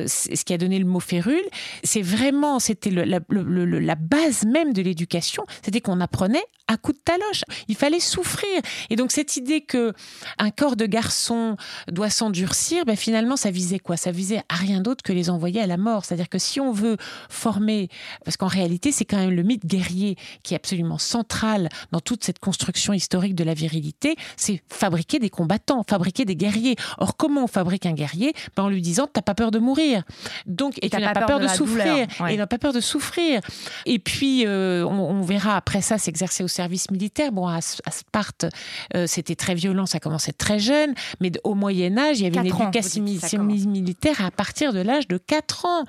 c'est 0.06 0.36
ce 0.36 0.44
qui 0.44 0.52
a 0.52 0.58
donné 0.58 0.78
le 0.78 0.84
mot 0.84 1.00
férule. 1.00 1.44
C'est 1.84 2.02
vraiment, 2.02 2.58
c'était 2.58 2.90
la, 2.90 3.94
base 3.94 4.44
même 4.44 4.72
de 4.72 4.82
l'éducation, 4.82 5.44
c'était 5.62 5.80
qu'on 5.80 6.00
apprenait 6.00 6.44
à 6.68 6.76
coup 6.76 6.92
de 6.92 6.98
taloche. 6.98 7.42
Il 7.68 7.76
fallait 7.76 8.00
souffrir. 8.00 8.60
Et 8.90 8.96
donc 8.96 9.10
cette 9.10 9.36
idée 9.36 9.60
que 9.60 9.92
un 10.38 10.50
corps 10.50 10.76
de 10.76 10.86
garçon 10.86 11.56
doit 11.88 12.10
s'endurcir, 12.10 12.84
ben 12.84 12.96
finalement 12.96 13.36
ça 13.36 13.50
visait 13.50 13.78
quoi? 13.78 13.96
Ça 13.96 14.10
visait 14.10 14.42
à 14.48 14.54
rien 14.54 14.80
d'autre 14.80 15.02
que 15.02 15.12
les 15.12 15.30
envoyer 15.30 15.60
à 15.60 15.66
la 15.66 15.76
mort. 15.76 16.04
C'est-à-dire 16.04 16.28
que 16.28 16.38
si 16.38 16.60
on 16.60 16.72
veut 16.72 16.96
former, 17.28 17.88
parce 18.24 18.36
qu'en 18.36 18.46
réalité 18.46 18.92
c'est 18.92 19.04
quand 19.04 19.18
même 19.18 19.30
le 19.30 19.42
mythe 19.42 19.66
guerrier 19.66 20.16
qui 20.42 20.54
est 20.54 20.56
absolument 20.56 20.98
central 20.98 21.68
dans 21.90 22.00
toute 22.00 22.24
cette 22.24 22.38
construction 22.38 22.92
historique 22.92 23.34
de 23.34 23.44
la 23.44 23.54
virilité, 23.54 24.16
c'est 24.36 24.62
fabriquer 24.68 25.18
des 25.18 25.30
combattants, 25.30 25.84
fabriquer 25.88 26.24
des 26.24 26.36
guerriers. 26.36 26.76
Or 26.98 27.16
comment 27.16 27.44
on 27.44 27.48
fabrique 27.48 27.86
un 27.86 27.92
guerrier? 27.92 28.32
Ben, 28.56 28.64
En 28.64 28.68
lui 28.68 28.80
disant 28.80 29.08
t'as 29.12 29.22
pas 29.22 29.34
peur 29.34 29.50
de 29.50 29.58
mourir, 29.62 30.02
donc 30.46 30.74
et, 30.82 30.90
tu 30.90 30.98
n'as 30.98 31.12
pas, 31.12 31.26
peur 31.26 31.40
de, 31.40 31.48
souffrir, 31.48 32.06
et 32.28 32.36
n'as 32.36 32.46
pas 32.46 32.58
peur 32.58 32.72
de 32.72 32.80
souffrir. 32.80 33.40
Et 33.86 33.98
puis 33.98 34.46
euh, 34.46 34.84
on, 34.84 34.98
on 34.98 35.22
verra 35.22 35.56
après 35.56 35.80
ça 35.80 35.98
s'exercer 35.98 36.44
au 36.44 36.48
service 36.48 36.90
militaire. 36.90 37.32
Bon, 37.32 37.46
à, 37.46 37.60
Sparte, 37.60 38.46
euh, 38.94 39.06
c'était 39.06 39.36
très 39.36 39.54
violent, 39.54 39.86
ça 39.86 40.00
commençait 40.00 40.32
très 40.32 40.58
jeune, 40.58 40.94
mais 41.20 41.32
au 41.44 41.54
Moyen 41.54 41.96
Âge, 41.98 42.20
il 42.20 42.24
y 42.24 42.26
avait 42.26 42.48
une 42.48 42.54
éducation 42.54 43.44
militaire 43.44 44.24
à 44.24 44.30
partir 44.30 44.72
de 44.72 44.80
l'âge 44.80 45.08
de 45.08 45.18
4 45.18 45.66
ans, 45.66 45.84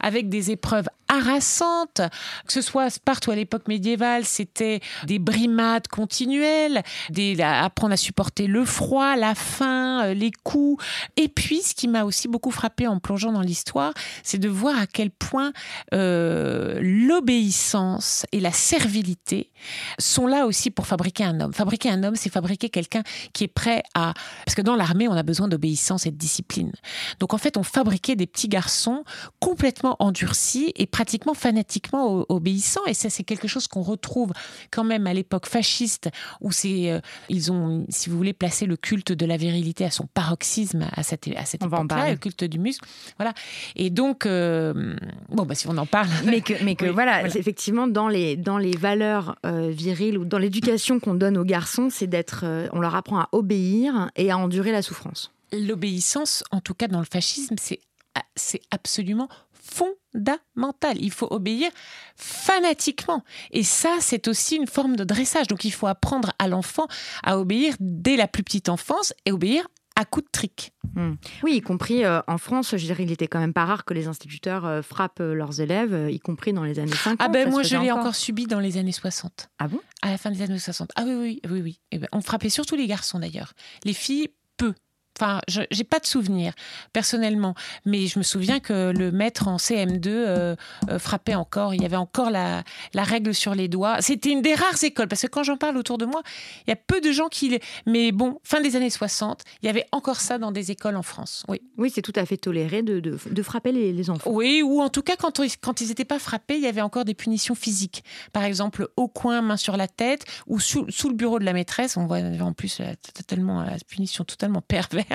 avec 0.00 0.28
des 0.28 0.50
épreuves 0.50 0.88
harassantes, 1.08 2.02
que 2.46 2.52
ce 2.52 2.60
soit 2.60 2.84
à 2.84 2.90
Sparte 2.90 3.26
ou 3.26 3.30
à 3.30 3.36
l'époque 3.36 3.66
médiévale, 3.66 4.24
c'était 4.24 4.80
des 5.06 5.18
brimades 5.18 5.88
continuelles, 5.88 6.82
des, 7.10 7.40
apprendre 7.40 7.94
à 7.94 7.96
supporter 7.96 8.46
le 8.46 8.64
froid, 8.64 9.16
la 9.16 9.34
faim, 9.34 10.04
euh, 10.04 10.14
les 10.14 10.30
coups. 10.44 10.84
Et 11.16 11.28
puis, 11.28 11.62
ce 11.62 11.74
qui 11.74 11.88
m'a 11.88 12.04
aussi 12.04 12.28
beaucoup 12.28 12.50
frappé 12.50 12.86
en 12.86 12.98
plongeant 12.98 13.17
dans 13.26 13.40
l'histoire, 13.40 13.92
c'est 14.22 14.38
de 14.38 14.48
voir 14.48 14.78
à 14.78 14.86
quel 14.86 15.10
point 15.10 15.52
euh, 15.92 16.78
l'obéissance 16.80 18.26
et 18.32 18.40
la 18.40 18.52
servilité 18.52 19.50
sont 19.98 20.26
là 20.26 20.46
aussi 20.46 20.70
pour 20.70 20.86
fabriquer 20.86 21.24
un 21.24 21.40
homme. 21.40 21.52
Fabriquer 21.52 21.90
un 21.90 22.04
homme, 22.04 22.16
c'est 22.16 22.30
fabriquer 22.30 22.68
quelqu'un 22.68 23.02
qui 23.32 23.44
est 23.44 23.48
prêt 23.48 23.82
à... 23.94 24.14
Parce 24.44 24.54
que 24.54 24.62
dans 24.62 24.76
l'armée, 24.76 25.08
on 25.08 25.12
a 25.12 25.22
besoin 25.22 25.48
d'obéissance 25.48 26.06
et 26.06 26.10
de 26.10 26.16
discipline. 26.16 26.72
Donc 27.18 27.34
en 27.34 27.38
fait, 27.38 27.56
on 27.56 27.62
fabriquait 27.62 28.16
des 28.16 28.26
petits 28.26 28.48
garçons 28.48 29.04
complètement 29.40 29.96
endurcis 29.98 30.72
et 30.76 30.86
pratiquement 30.86 31.34
fanatiquement 31.34 32.24
obéissants. 32.28 32.84
Et 32.86 32.94
ça, 32.94 33.10
c'est 33.10 33.24
quelque 33.24 33.48
chose 33.48 33.66
qu'on 33.66 33.82
retrouve 33.82 34.32
quand 34.70 34.84
même 34.84 35.06
à 35.06 35.14
l'époque 35.14 35.46
fasciste, 35.46 36.10
où 36.40 36.52
c'est, 36.52 36.90
euh, 36.90 37.00
ils 37.28 37.50
ont, 37.50 37.84
si 37.88 38.10
vous 38.10 38.16
voulez, 38.16 38.32
placé 38.32 38.66
le 38.66 38.76
culte 38.76 39.12
de 39.12 39.26
la 39.26 39.36
virilité 39.36 39.84
à 39.84 39.90
son 39.90 40.06
paroxysme 40.06 40.88
à 40.92 41.02
cette, 41.02 41.28
à 41.36 41.44
cette 41.44 41.62
époque-là, 41.62 42.10
le 42.10 42.16
culte 42.16 42.44
du 42.44 42.58
muscle. 42.58 42.86
Voilà. 43.16 43.32
Et 43.76 43.90
donc, 43.90 44.26
euh, 44.26 44.96
bon, 45.28 45.44
bah, 45.44 45.54
si 45.54 45.68
on 45.68 45.76
en 45.76 45.86
parle. 45.86 46.08
Mais 46.24 46.40
que, 46.40 46.52
mais 46.64 46.74
que 46.74 46.86
voilà, 46.86 47.26
effectivement, 47.26 47.86
dans 47.86 48.08
les, 48.08 48.36
dans 48.36 48.58
les 48.58 48.76
valeurs 48.76 49.36
euh, 49.46 49.70
viriles 49.70 50.18
ou 50.18 50.24
dans 50.24 50.38
l'éducation 50.38 51.00
qu'on 51.00 51.14
donne 51.14 51.36
aux 51.38 51.44
garçons, 51.44 51.88
c'est 51.90 52.06
d'être, 52.06 52.42
euh, 52.44 52.68
on 52.72 52.80
leur 52.80 52.94
apprend 52.94 53.20
à 53.20 53.28
obéir 53.32 54.10
et 54.16 54.30
à 54.30 54.38
endurer 54.38 54.72
la 54.72 54.82
souffrance. 54.82 55.32
L'obéissance, 55.52 56.44
en 56.50 56.60
tout 56.60 56.74
cas 56.74 56.88
dans 56.88 56.98
le 56.98 57.06
fascisme, 57.10 57.56
c'est 57.58 57.80
c'est 58.34 58.62
absolument 58.70 59.28
fondamental. 59.52 60.96
Il 61.00 61.12
faut 61.12 61.28
obéir 61.30 61.70
fanatiquement. 62.16 63.24
Et 63.50 63.62
ça, 63.62 63.96
c'est 64.00 64.28
aussi 64.28 64.56
une 64.56 64.66
forme 64.66 64.96
de 64.96 65.04
dressage. 65.04 65.46
Donc 65.46 65.64
il 65.64 65.72
faut 65.72 65.86
apprendre 65.86 66.32
à 66.38 66.48
l'enfant 66.48 66.86
à 67.22 67.38
obéir 67.38 67.74
dès 67.80 68.16
la 68.16 68.28
plus 68.28 68.42
petite 68.42 68.68
enfance 68.68 69.12
et 69.26 69.32
obéir 69.32 69.68
à 69.98 70.04
coup 70.04 70.20
de 70.20 70.28
trick. 70.30 70.72
Hmm. 70.94 71.14
Oui, 71.42 71.56
y 71.56 71.60
compris 71.60 72.04
euh, 72.04 72.20
en 72.28 72.38
France, 72.38 72.76
je 72.76 72.84
dirais, 72.84 73.02
il 73.02 73.10
était 73.10 73.26
quand 73.26 73.40
même 73.40 73.52
pas 73.52 73.64
rare 73.64 73.84
que 73.84 73.94
les 73.94 74.06
instituteurs 74.06 74.64
euh, 74.64 74.80
frappent 74.80 75.20
euh, 75.20 75.34
leurs 75.34 75.60
élèves, 75.60 76.08
y 76.08 76.20
compris 76.20 76.52
dans 76.52 76.62
les 76.62 76.78
années 76.78 76.94
50. 76.94 77.16
Ah 77.18 77.28
ben 77.28 77.50
moi, 77.50 77.64
je 77.64 77.76
l'ai 77.76 77.90
encore. 77.90 78.14
subi 78.14 78.46
dans 78.46 78.60
les 78.60 78.76
années 78.76 78.92
60. 78.92 79.50
Ah 79.58 79.66
bon? 79.66 79.80
À 80.02 80.10
la 80.10 80.16
fin 80.16 80.30
des 80.30 80.40
années 80.40 80.60
60. 80.60 80.92
Ah 80.94 81.02
oui, 81.04 81.14
oui, 81.14 81.40
oui, 81.50 81.60
oui. 81.62 81.80
Eh 81.90 81.98
ben, 81.98 82.06
on 82.12 82.20
frappait 82.20 82.48
surtout 82.48 82.76
les 82.76 82.86
garçons 82.86 83.18
d'ailleurs. 83.18 83.54
Les 83.84 83.92
filles, 83.92 84.28
peu. 84.56 84.72
Enfin, 85.20 85.40
je 85.48 85.62
n'ai 85.76 85.84
pas 85.84 85.98
de 85.98 86.06
souvenir 86.06 86.52
personnellement, 86.92 87.54
mais 87.84 88.06
je 88.06 88.20
me 88.20 88.22
souviens 88.22 88.60
que 88.60 88.92
le 88.96 89.10
maître 89.10 89.48
en 89.48 89.56
CM2 89.56 90.06
euh, 90.06 90.56
euh, 90.88 90.98
frappait 91.00 91.34
encore. 91.34 91.74
Il 91.74 91.82
y 91.82 91.84
avait 91.84 91.96
encore 91.96 92.30
la, 92.30 92.62
la 92.94 93.02
règle 93.02 93.34
sur 93.34 93.56
les 93.56 93.66
doigts. 93.66 94.00
C'était 94.00 94.30
une 94.30 94.42
des 94.42 94.54
rares 94.54 94.82
écoles, 94.84 95.08
parce 95.08 95.22
que 95.22 95.26
quand 95.26 95.42
j'en 95.42 95.56
parle 95.56 95.76
autour 95.76 95.98
de 95.98 96.04
moi, 96.04 96.22
il 96.66 96.70
y 96.70 96.72
a 96.72 96.76
peu 96.76 97.00
de 97.00 97.10
gens 97.10 97.26
qui. 97.26 97.58
Mais 97.84 98.12
bon, 98.12 98.38
fin 98.44 98.60
des 98.60 98.76
années 98.76 98.90
60, 98.90 99.42
il 99.62 99.66
y 99.66 99.68
avait 99.68 99.86
encore 99.90 100.20
ça 100.20 100.38
dans 100.38 100.52
des 100.52 100.70
écoles 100.70 100.96
en 100.96 101.02
France. 101.02 101.44
Oui, 101.48 101.60
oui 101.78 101.90
c'est 101.92 102.02
tout 102.02 102.12
à 102.14 102.24
fait 102.24 102.36
toléré 102.36 102.82
de, 102.82 103.00
de, 103.00 103.42
frapper 103.42 103.72
les, 103.72 103.92
les, 103.92 104.10
enfants. 104.10 104.30
Oui, 104.30 104.62
ou 104.62 104.80
en 104.80 104.88
tout 104.88 105.02
cas, 105.02 105.16
quand, 105.16 105.40
quand 105.60 105.80
ils 105.80 105.88
n'étaient 105.88 106.04
pas 106.04 106.20
frappés, 106.20 106.54
il 106.54 106.62
y 106.62 106.68
avait 106.68 106.80
encore 106.80 107.04
des 107.04 107.14
punitions 107.14 107.56
physiques. 107.56 108.04
Par 108.32 108.44
exemple, 108.44 108.88
au 108.96 109.08
coin, 109.08 109.42
main 109.42 109.56
sur 109.56 109.76
la 109.76 109.88
tête, 109.88 110.24
ou 110.46 110.60
sous, 110.60 110.86
sous 110.90 111.08
le 111.08 111.16
bureau 111.16 111.40
de 111.40 111.44
la 111.44 111.52
maîtresse. 111.52 111.96
On 111.96 112.06
voit 112.06 112.18
en 112.18 112.52
plus 112.52 112.80
totalement, 113.14 113.62
la 113.62 113.76
punition 113.88 114.22
totalement 114.22 114.60
perverse 114.60 115.07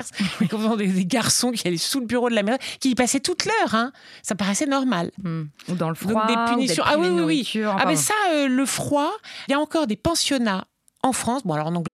comme 0.50 0.76
des, 0.76 1.06
garçons 1.06 1.52
qui 1.52 1.66
allaient 1.66 1.76
sous 1.76 2.00
le 2.00 2.06
bureau 2.06 2.28
de 2.28 2.34
la 2.34 2.42
mère, 2.42 2.58
qui 2.80 2.90
y 2.90 2.94
passaient 2.94 3.20
toute 3.20 3.44
l'heure. 3.44 3.74
Hein. 3.74 3.92
Ça 4.22 4.34
paraissait 4.34 4.66
normal. 4.66 5.10
Hmm. 5.22 5.44
Ou 5.68 5.74
dans 5.74 5.88
le 5.88 5.94
froid. 5.94 6.26
des 6.26 6.52
punitions. 6.52 6.84
ah 6.86 6.96
oui, 6.98 7.08
oui, 7.10 7.22
oui. 7.54 7.62
Ah, 7.64 7.84
mais 7.86 7.96
ça, 7.96 8.14
euh, 8.32 8.48
le 8.48 8.66
froid, 8.66 9.12
il 9.48 9.52
y 9.52 9.54
a 9.54 9.60
encore 9.60 9.86
des 9.86 9.96
pensionnats 9.96 10.66
en 11.02 11.12
France. 11.12 11.42
Bon, 11.44 11.54
alors 11.54 11.68
en 11.68 11.74
anglais. 11.74 11.93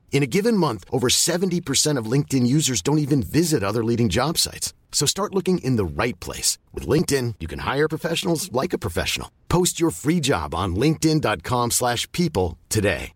In 0.11 0.23
a 0.23 0.27
given 0.27 0.55
month, 0.57 0.83
over 0.91 1.07
70% 1.07 1.97
of 1.97 2.11
LinkedIn 2.11 2.45
users 2.45 2.83
don't 2.83 2.99
even 2.99 3.23
visit 3.23 3.63
other 3.63 3.83
leading 3.83 4.09
job 4.09 4.37
sites. 4.37 4.73
So 4.91 5.07
start 5.07 5.33
looking 5.33 5.59
in 5.63 5.77
the 5.77 5.85
right 5.85 6.19
place. 6.19 6.59
With 6.73 6.85
LinkedIn, 6.85 7.35
you 7.39 7.47
can 7.47 7.59
hire 7.59 7.87
professionals 7.87 8.51
like 8.51 8.73
a 8.73 8.77
professional. 8.77 9.31
Post 9.47 9.79
your 9.79 9.89
free 9.89 10.19
job 10.19 10.53
on 10.53 10.75
linkedin.com 10.75 11.71
slash 11.71 12.07
people 12.11 12.59
today. 12.69 13.13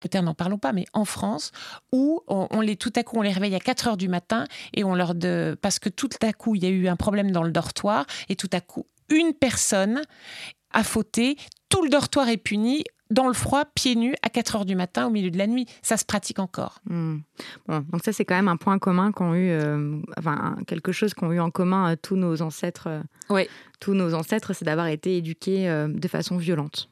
Peut-être 0.00 0.24
n'en 0.24 0.34
parlons 0.34 0.56
pas, 0.56 0.72
mais 0.72 0.86
en 0.94 1.04
France, 1.04 1.52
où 1.92 2.22
on, 2.26 2.62
les, 2.62 2.76
tout 2.76 2.92
à 2.96 3.02
coup, 3.02 3.18
on 3.18 3.22
les 3.22 3.32
réveille 3.32 3.54
à 3.54 3.60
4 3.60 3.88
heures 3.88 3.96
du 3.98 4.08
matin 4.08 4.46
et 4.72 4.82
on 4.82 4.94
leur 4.94 5.14
de, 5.14 5.58
parce 5.60 5.78
que 5.78 5.90
tout 5.90 6.08
à 6.22 6.32
coup, 6.32 6.54
il 6.54 6.64
y 6.64 6.66
a 6.66 6.70
eu 6.70 6.88
un 6.88 6.96
problème 6.96 7.32
dans 7.32 7.42
le 7.42 7.52
dortoir 7.52 8.06
et 8.30 8.34
tout 8.34 8.48
à 8.52 8.62
coup, 8.62 8.86
une 9.10 9.34
personne 9.34 10.00
a 10.72 10.84
fauté, 10.84 11.36
tout 11.68 11.82
le 11.82 11.90
dortoir 11.90 12.30
est 12.30 12.38
puni, 12.38 12.82
dans 13.10 13.26
le 13.26 13.32
froid, 13.32 13.64
pieds 13.64 13.96
nus, 13.96 14.14
à 14.22 14.30
4 14.30 14.56
heures 14.56 14.64
du 14.64 14.76
matin, 14.76 15.06
au 15.06 15.10
milieu 15.10 15.30
de 15.30 15.38
la 15.38 15.46
nuit. 15.46 15.66
Ça 15.82 15.96
se 15.96 16.04
pratique 16.04 16.38
encore. 16.38 16.80
Hmm. 16.88 17.18
Bon, 17.66 17.84
donc 17.90 18.02
ça, 18.04 18.12
c'est 18.12 18.24
quand 18.24 18.36
même 18.36 18.48
un 18.48 18.56
point 18.56 18.78
commun 18.78 19.12
qu'ont 19.12 19.34
eu, 19.34 19.50
euh, 19.50 19.98
enfin, 20.18 20.56
quelque 20.66 20.92
chose 20.92 21.14
qu'ont 21.14 21.32
eu 21.32 21.40
en 21.40 21.50
commun 21.50 21.92
euh, 21.92 21.96
tous 22.00 22.16
nos 22.16 22.40
ancêtres. 22.42 22.86
Euh, 22.86 23.02
oui. 23.28 23.48
Tous 23.80 23.94
nos 23.94 24.14
ancêtres, 24.14 24.52
c'est 24.52 24.64
d'avoir 24.64 24.88
été 24.88 25.16
éduqués 25.16 25.66
de 25.88 26.08
façon 26.08 26.36
violente. 26.36 26.89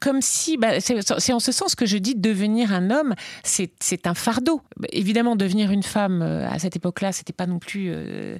Comme 0.00 0.22
si, 0.22 0.56
bah, 0.56 0.80
c'est 0.80 1.32
en 1.32 1.40
ce 1.40 1.52
sens 1.52 1.74
que 1.74 1.86
je 1.86 1.98
dis 1.98 2.14
devenir 2.14 2.72
un 2.72 2.90
homme, 2.90 3.14
c'est 3.42 4.06
un 4.06 4.14
fardeau. 4.14 4.62
Évidemment, 4.92 5.36
devenir 5.36 5.70
une 5.70 5.82
femme 5.82 6.22
euh, 6.22 6.48
à 6.48 6.58
cette 6.58 6.76
époque-là, 6.76 7.12
c'était 7.12 7.32
pas 7.32 7.46
non 7.46 7.58
plus. 7.58 7.90
Euh, 7.90 8.38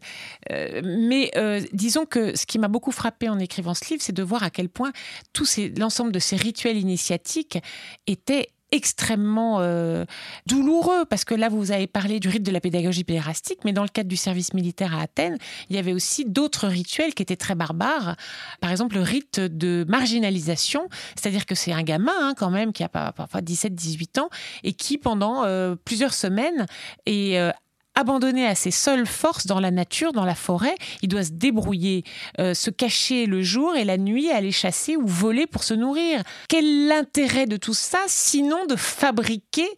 euh, 0.52 0.80
mais 0.84 1.30
disons 1.72 2.06
que 2.06 2.36
ce 2.36 2.46
qui 2.46 2.58
m'a 2.58 2.68
beaucoup 2.68 2.92
frappé 2.92 3.28
en 3.28 3.38
écrivant 3.38 3.74
ce 3.74 3.84
livre, 3.90 4.02
c'est 4.02 4.14
de 4.14 4.22
voir 4.22 4.42
à 4.42 4.50
quel 4.50 4.68
point 4.68 4.92
tout 5.32 5.44
l'ensemble 5.76 6.12
de 6.12 6.18
ces 6.18 6.36
rituels 6.36 6.76
initiatiques 6.76 7.58
étaient 8.06 8.48
extrêmement 8.72 9.58
euh, 9.60 10.04
douloureux 10.46 11.04
parce 11.04 11.24
que 11.24 11.34
là 11.34 11.48
vous 11.48 11.72
avez 11.72 11.86
parlé 11.86 12.20
du 12.20 12.28
rite 12.28 12.42
de 12.42 12.52
la 12.52 12.60
pédagogie 12.60 13.04
pédérastique 13.04 13.60
mais 13.64 13.72
dans 13.72 13.82
le 13.82 13.88
cadre 13.88 14.08
du 14.08 14.16
service 14.16 14.54
militaire 14.54 14.96
à 14.96 15.02
Athènes 15.02 15.38
il 15.68 15.76
y 15.76 15.78
avait 15.78 15.92
aussi 15.92 16.24
d'autres 16.24 16.68
rituels 16.68 17.14
qui 17.14 17.22
étaient 17.22 17.36
très 17.36 17.54
barbares. 17.54 18.16
Par 18.60 18.70
exemple 18.70 18.96
le 18.96 19.02
rite 19.02 19.40
de 19.40 19.84
marginalisation 19.88 20.88
c'est-à-dire 21.16 21.46
que 21.46 21.54
c'est 21.54 21.72
un 21.72 21.82
gamin 21.82 22.12
hein, 22.20 22.34
quand 22.36 22.50
même 22.50 22.72
qui 22.72 22.84
a 22.84 22.88
parfois 22.88 23.40
17-18 23.40 24.20
ans 24.20 24.28
et 24.64 24.72
qui 24.72 24.98
pendant 24.98 25.44
euh, 25.44 25.74
plusieurs 25.84 26.14
semaines 26.14 26.66
est 27.06 27.38
euh, 27.38 27.50
abandonné 27.94 28.46
à 28.46 28.54
ses 28.54 28.70
seules 28.70 29.06
forces 29.06 29.46
dans 29.46 29.60
la 29.60 29.70
nature, 29.70 30.12
dans 30.12 30.24
la 30.24 30.34
forêt. 30.34 30.74
Il 31.02 31.08
doit 31.08 31.24
se 31.24 31.32
débrouiller, 31.32 32.04
euh, 32.38 32.54
se 32.54 32.70
cacher 32.70 33.26
le 33.26 33.42
jour 33.42 33.76
et 33.76 33.84
la 33.84 33.98
nuit, 33.98 34.30
aller 34.30 34.52
chasser 34.52 34.96
ou 34.96 35.06
voler 35.06 35.46
pour 35.46 35.64
se 35.64 35.74
nourrir. 35.74 36.22
Quel 36.48 36.64
est 36.64 36.86
l'intérêt 36.88 37.46
de 37.46 37.56
tout 37.56 37.74
ça, 37.74 37.98
sinon 38.06 38.66
de 38.66 38.76
fabriquer 38.76 39.68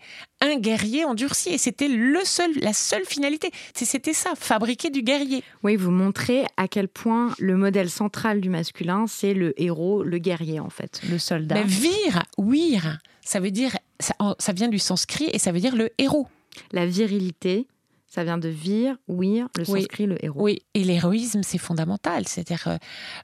un 0.40 0.57
guerrier 0.57 1.05
endurci 1.05 1.51
Et 1.51 1.59
c'était 1.59 1.88
le 1.88 2.20
seul, 2.25 2.51
la 2.61 2.72
seule 2.72 3.05
finalité. 3.05 3.51
C'était 3.75 4.12
ça, 4.12 4.31
fabriquer 4.35 4.90
du 4.90 5.03
guerrier. 5.03 5.42
Oui, 5.62 5.77
vous 5.77 5.90
montrez 5.90 6.44
à 6.57 6.68
quel 6.68 6.88
point 6.88 7.35
le 7.38 7.57
modèle 7.57 7.90
central 7.90 8.40
du 8.40 8.51
masculin, 8.51 9.07
c'est 9.07 9.35
le 9.35 9.61
héros, 9.61 10.03
le 10.03 10.18
guerrier 10.18 10.61
en 10.61 10.70
fait, 10.70 11.01
le 11.09 11.18
soldat. 11.18 11.55
Mais 11.55 11.64
vir, 11.64 12.25
wir, 12.38 12.98
ça 13.25 13.40
veut 13.40 13.51
dire, 13.51 13.77
ça, 14.01 14.14
ça 14.38 14.53
vient 14.53 14.68
du 14.68 14.79
sanskrit 14.79 15.29
et 15.33 15.38
ça 15.38 15.53
veut 15.53 15.61
dire 15.61 15.77
le 15.77 15.90
héros. 15.98 16.27
La 16.72 16.85
virilité, 16.85 17.66
ça 18.12 18.25
vient 18.25 18.37
de 18.37 18.51
vir, 18.51 18.96
ouir, 19.09 19.48
le 19.57 19.64
sanskrit, 19.64 20.05
le 20.05 20.22
héros. 20.22 20.42
Oui, 20.42 20.59
et 20.75 20.85
l'héroïsme, 20.85 21.40
c'est 21.42 21.57
fondamental. 21.57 22.29
C'est-à-dire, 22.29 22.79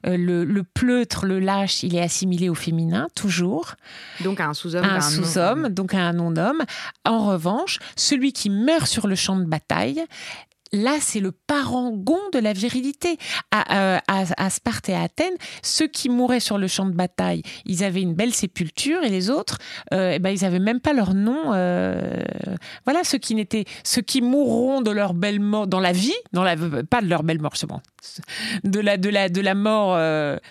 euh, 0.07 0.17
le, 0.17 0.43
le, 0.43 0.63
pleutre, 0.63 1.27
le 1.27 1.39
lâche, 1.39 1.83
il 1.83 1.95
est 1.95 2.01
assimilé 2.01 2.49
au 2.49 2.55
féminin, 2.55 3.07
toujours. 3.13 3.75
Donc 4.23 4.39
à 4.39 4.47
un 4.47 4.55
sous-homme. 4.55 4.85
un, 4.85 4.99
sous-homme, 4.99 5.69
donc 5.69 5.93
à 5.93 5.99
un 5.99 6.13
non-homme. 6.13 6.63
En 7.05 7.27
revanche, 7.27 7.77
celui 7.95 8.33
qui 8.33 8.49
meurt 8.49 8.87
sur 8.87 9.05
le 9.05 9.13
champ 9.13 9.37
de 9.37 9.45
bataille, 9.45 10.03
là, 10.71 10.97
c'est 10.99 11.19
le 11.19 11.31
parangon 11.31 12.19
de 12.33 12.39
la 12.39 12.53
virilité. 12.53 13.17
À, 13.51 13.95
euh, 13.95 13.99
à, 14.07 14.49
Sparte 14.49 14.89
et 14.89 14.93
à 14.93 15.03
Athènes, 15.03 15.35
ceux 15.63 15.87
qui 15.87 16.09
mouraient 16.09 16.39
sur 16.39 16.57
le 16.57 16.67
champ 16.67 16.85
de 16.85 16.93
bataille, 16.93 17.43
ils 17.65 17.83
avaient 17.83 18.01
une 18.01 18.13
belle 18.13 18.33
sépulture, 18.33 19.03
et 19.03 19.09
les 19.09 19.29
autres, 19.29 19.57
euh, 19.93 20.13
eh 20.15 20.19
ben, 20.19 20.29
ils 20.29 20.43
n'avaient 20.43 20.59
même 20.59 20.79
pas 20.79 20.93
leur 20.93 21.13
nom. 21.13 21.53
Euh, 21.53 22.23
voilà, 22.85 23.03
ceux 23.03 23.17
qui 23.17 23.35
n'étaient, 23.35 23.65
ceux 23.83 24.01
qui 24.01 24.21
mourront 24.21 24.81
de 24.81 24.91
leur 24.91 25.13
belle 25.13 25.39
mort 25.39 25.67
dans 25.67 25.79
la 25.79 25.91
vie, 25.91 26.15
dans 26.33 26.43
la, 26.43 26.55
pas 26.89 27.01
de 27.01 27.07
leur 27.07 27.23
belle 27.23 27.39
mort, 27.39 27.51
justement, 27.53 27.81
de 28.63 28.79
la, 28.79 28.97
de 28.97 29.09
la, 29.09 29.29
de 29.29 29.41
la 29.41 29.55
mort 29.55 29.97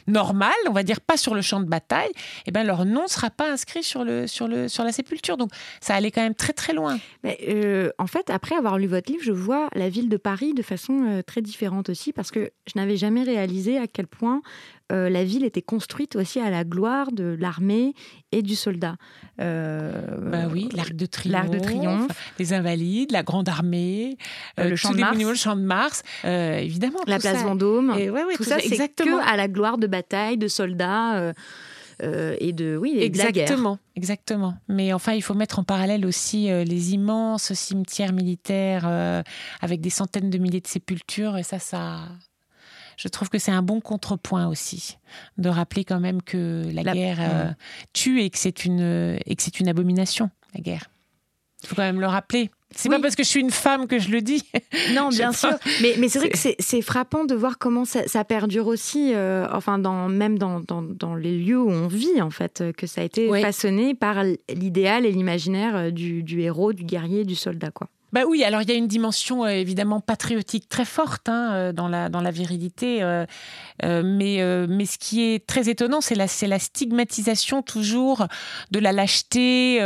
normale, 0.07 0.53
on 0.69 0.73
va 0.73 0.83
dire 0.83 1.01
pas 1.01 1.17
sur 1.17 1.35
le 1.35 1.43
champ 1.43 1.61
de 1.61 1.67
bataille, 1.67 2.11
eh 2.47 2.51
ben, 2.51 2.65
leur 2.65 2.85
nom 2.85 3.05
ne 3.05 3.09
sera 3.09 3.31
pas 3.31 3.51
inscrit 3.51 3.83
sur, 3.83 4.05
le, 4.05 4.27
sur, 4.27 4.49
le, 4.49 4.69
sur 4.69 4.85
la 4.85 4.93
sépulture. 4.93 5.37
Donc, 5.37 5.51
ça 5.81 5.95
allait 5.95 6.11
quand 6.11 6.23
même 6.23 6.35
très, 6.35 6.53
très 6.53 6.73
loin. 6.73 6.99
Mais, 7.25 7.93
en 7.99 8.07
fait, 8.07 8.31
après 8.31 8.57
avoir 8.57 8.79
lu 8.79 8.87
votre 8.87 9.11
livre, 9.11 9.23
je 9.25 9.33
vois 9.33 9.69
la 9.75 9.89
ville 9.89 10.08
de 10.09 10.17
Paris 10.17 10.55
de 10.55 10.63
façon 10.63 11.05
euh, 11.07 11.23
très 11.23 11.43
différente 11.43 11.89
aussi, 11.89 12.13
parce 12.13 12.31
que 12.31 12.51
je 12.67 12.73
n'avais 12.77 12.97
jamais 12.97 13.23
réalisé 13.23 13.79
à 13.79 13.87
quel 13.87 14.07
point 14.07 14.43
euh, 14.91 15.09
la 15.09 15.25
ville 15.25 15.45
était 15.45 15.63
construite 15.63 16.17
aussi 16.17 16.41
à 16.41 16.51
la 16.51 16.65
gloire 16.65 17.13
de 17.13 17.37
l'armée 17.39 17.95
et 18.33 18.43
du 18.43 18.57
soldat. 18.57 18.97
Euh, 19.41 19.93
bah 20.31 20.49
oui, 20.51 20.69
l'arc 20.75 20.95
de 20.95 21.07
triomphe, 21.07 21.33
l'arc 21.33 21.51
de 21.51 21.59
triomphe, 21.59 22.33
les 22.39 22.53
invalides, 22.53 23.13
la 23.13 23.23
grande 23.23 23.49
armée, 23.49 24.17
le 24.57 24.77
champ 24.77 24.93
de 24.93 25.01
Mars, 25.01 25.19
le 25.19 25.35
champ 25.35 25.57
de 25.57 25.63
Mars, 25.63 26.03
évidemment, 26.25 27.01
la 27.07 27.19
place 27.19 27.43
Vendôme. 27.43 27.95
Et 27.99 28.11
ouais, 28.11 28.25
ouais, 28.25 28.35
tout, 28.35 28.45
ça, 28.45 28.59
c'est 28.61 28.89
que 28.89 29.29
à 29.29 29.37
la 29.37 29.49
gloire 29.49 29.79
de 29.79 29.87
bataille, 29.87 30.39
de 30.39 30.49
soldats. 30.49 31.35
Euh, 32.03 32.37
et 32.39 32.53
de 32.53 32.77
oui 32.77 32.97
exactement 33.01 33.79
exactement. 33.97 34.55
Mais 34.69 34.93
enfin 34.93 35.15
il 35.15 35.23
faut 35.23 35.35
mettre 35.35 35.59
en 35.59 35.65
parallèle 35.65 36.07
aussi 36.07 36.51
euh, 36.51 36.63
les 36.63 36.95
immenses 36.95 37.53
cimetières 37.55 38.13
militaires 38.13 38.85
euh, 38.87 39.23
avec 39.61 39.81
des 39.81 39.91
centaines 39.91 40.31
de 40.31 40.39
milliers 40.39 40.61
de 40.61 40.69
sépultures. 40.69 41.37
Et 41.37 41.43
ça 41.43 41.59
ça 41.59 42.09
je 42.97 43.09
trouve 43.09 43.29
que 43.29 43.39
c'est 43.39 43.51
un 43.51 43.63
bon 43.63 43.81
contrepoint 43.81 44.47
aussi 44.47 44.99
de 45.39 45.49
rappeler 45.49 45.85
quand 45.85 46.01
même 46.01 46.23
que 46.23 46.69
la, 46.73 46.83
guerre 46.83 47.55
tue 47.93 48.23
et 48.23 48.31
que 48.31 48.39
c'est 48.39 48.65
une 48.65 49.19
et 49.27 49.35
que 49.35 49.43
c'est 49.43 49.59
une 49.59 49.69
abomination 49.69 50.31
la 50.55 50.61
guerre 50.61 50.91
il 51.63 51.69
faut 51.69 51.75
quand 51.75 51.83
même 51.83 52.01
le 52.01 52.07
rappeler 52.07 52.51
c'est 52.75 52.89
pas 52.89 53.01
parce 53.01 53.17
que 53.17 53.23
je 53.23 53.29
suis 53.29 53.41
une 53.41 53.51
femme 53.51 53.87
que 53.87 53.99
je 53.99 54.11
le 54.11 54.21
dis. 54.21 54.45
Non, 54.95 55.09
bien 55.09 55.33
sûr. 55.33 55.51
Mais, 55.83 55.95
mais 55.99 56.09
c'est 56.09 56.19
vrai 56.19 56.29
que 56.31 56.39
c'est 56.39 56.83
frappant 56.83 57.25
de 57.25 57.35
voir 57.35 57.59
comment 57.59 57.85
ça, 57.85 58.07
ça 58.07 58.25
perdure 58.25 58.67
aussi, 58.67 59.13
euh, 59.15 59.47
enfin, 59.53 59.79
dans, 59.79 60.09
même 60.09 60.39
dans, 60.39 60.61
dans, 60.61 60.83
dans, 60.83 61.15
les 61.15 61.37
lieux 61.37 61.61
où 61.61 61.71
on 61.71 61.89
vit, 61.89 62.23
en 62.23 62.31
fait, 62.31 62.65
que 62.77 62.87
ça 62.87 63.01
a 63.01 63.05
été 63.05 63.29
façonné 63.41 63.95
par 63.95 64.23
l'idéal 64.49 65.05
et 65.07 65.13
l'imaginaire 65.13 65.77
euh, 65.77 65.91
du, 65.91 66.23
du, 66.23 66.41
héros, 66.41 66.73
du 66.73 66.85
guerrier, 66.85 67.25
du 67.25 67.35
soldat, 67.35 67.71
quoi. 67.71 67.89
Bah 68.13 68.23
oui, 68.27 68.43
alors 68.43 68.63
il 68.63 68.69
y 68.69 68.73
a 68.73 68.75
une 68.75 68.89
dimension 68.89 69.45
euh, 69.45 69.49
évidemment 69.49 70.01
patriotique 70.01 70.69
très 70.69 70.87
forte 70.87 71.29
hein, 71.29 71.53
euh, 71.53 71.73
dans, 71.73 71.89
la, 71.89 72.09
dans 72.09 72.23
la 72.23 72.31
virilité, 72.31 73.03
euh, 73.03 73.27
mais, 73.83 74.43
mais 74.67 74.87
ce 74.87 74.99
qui 74.99 75.23
est 75.23 75.47
très 75.47 75.69
étonnant, 75.69 76.01
c'est 76.01 76.15
la, 76.15 76.27
la 76.47 76.59
stigmatisation 76.59 77.63
toujours 77.63 78.27
de 78.71 78.79
la 78.79 78.93
lâcheté, 78.93 79.79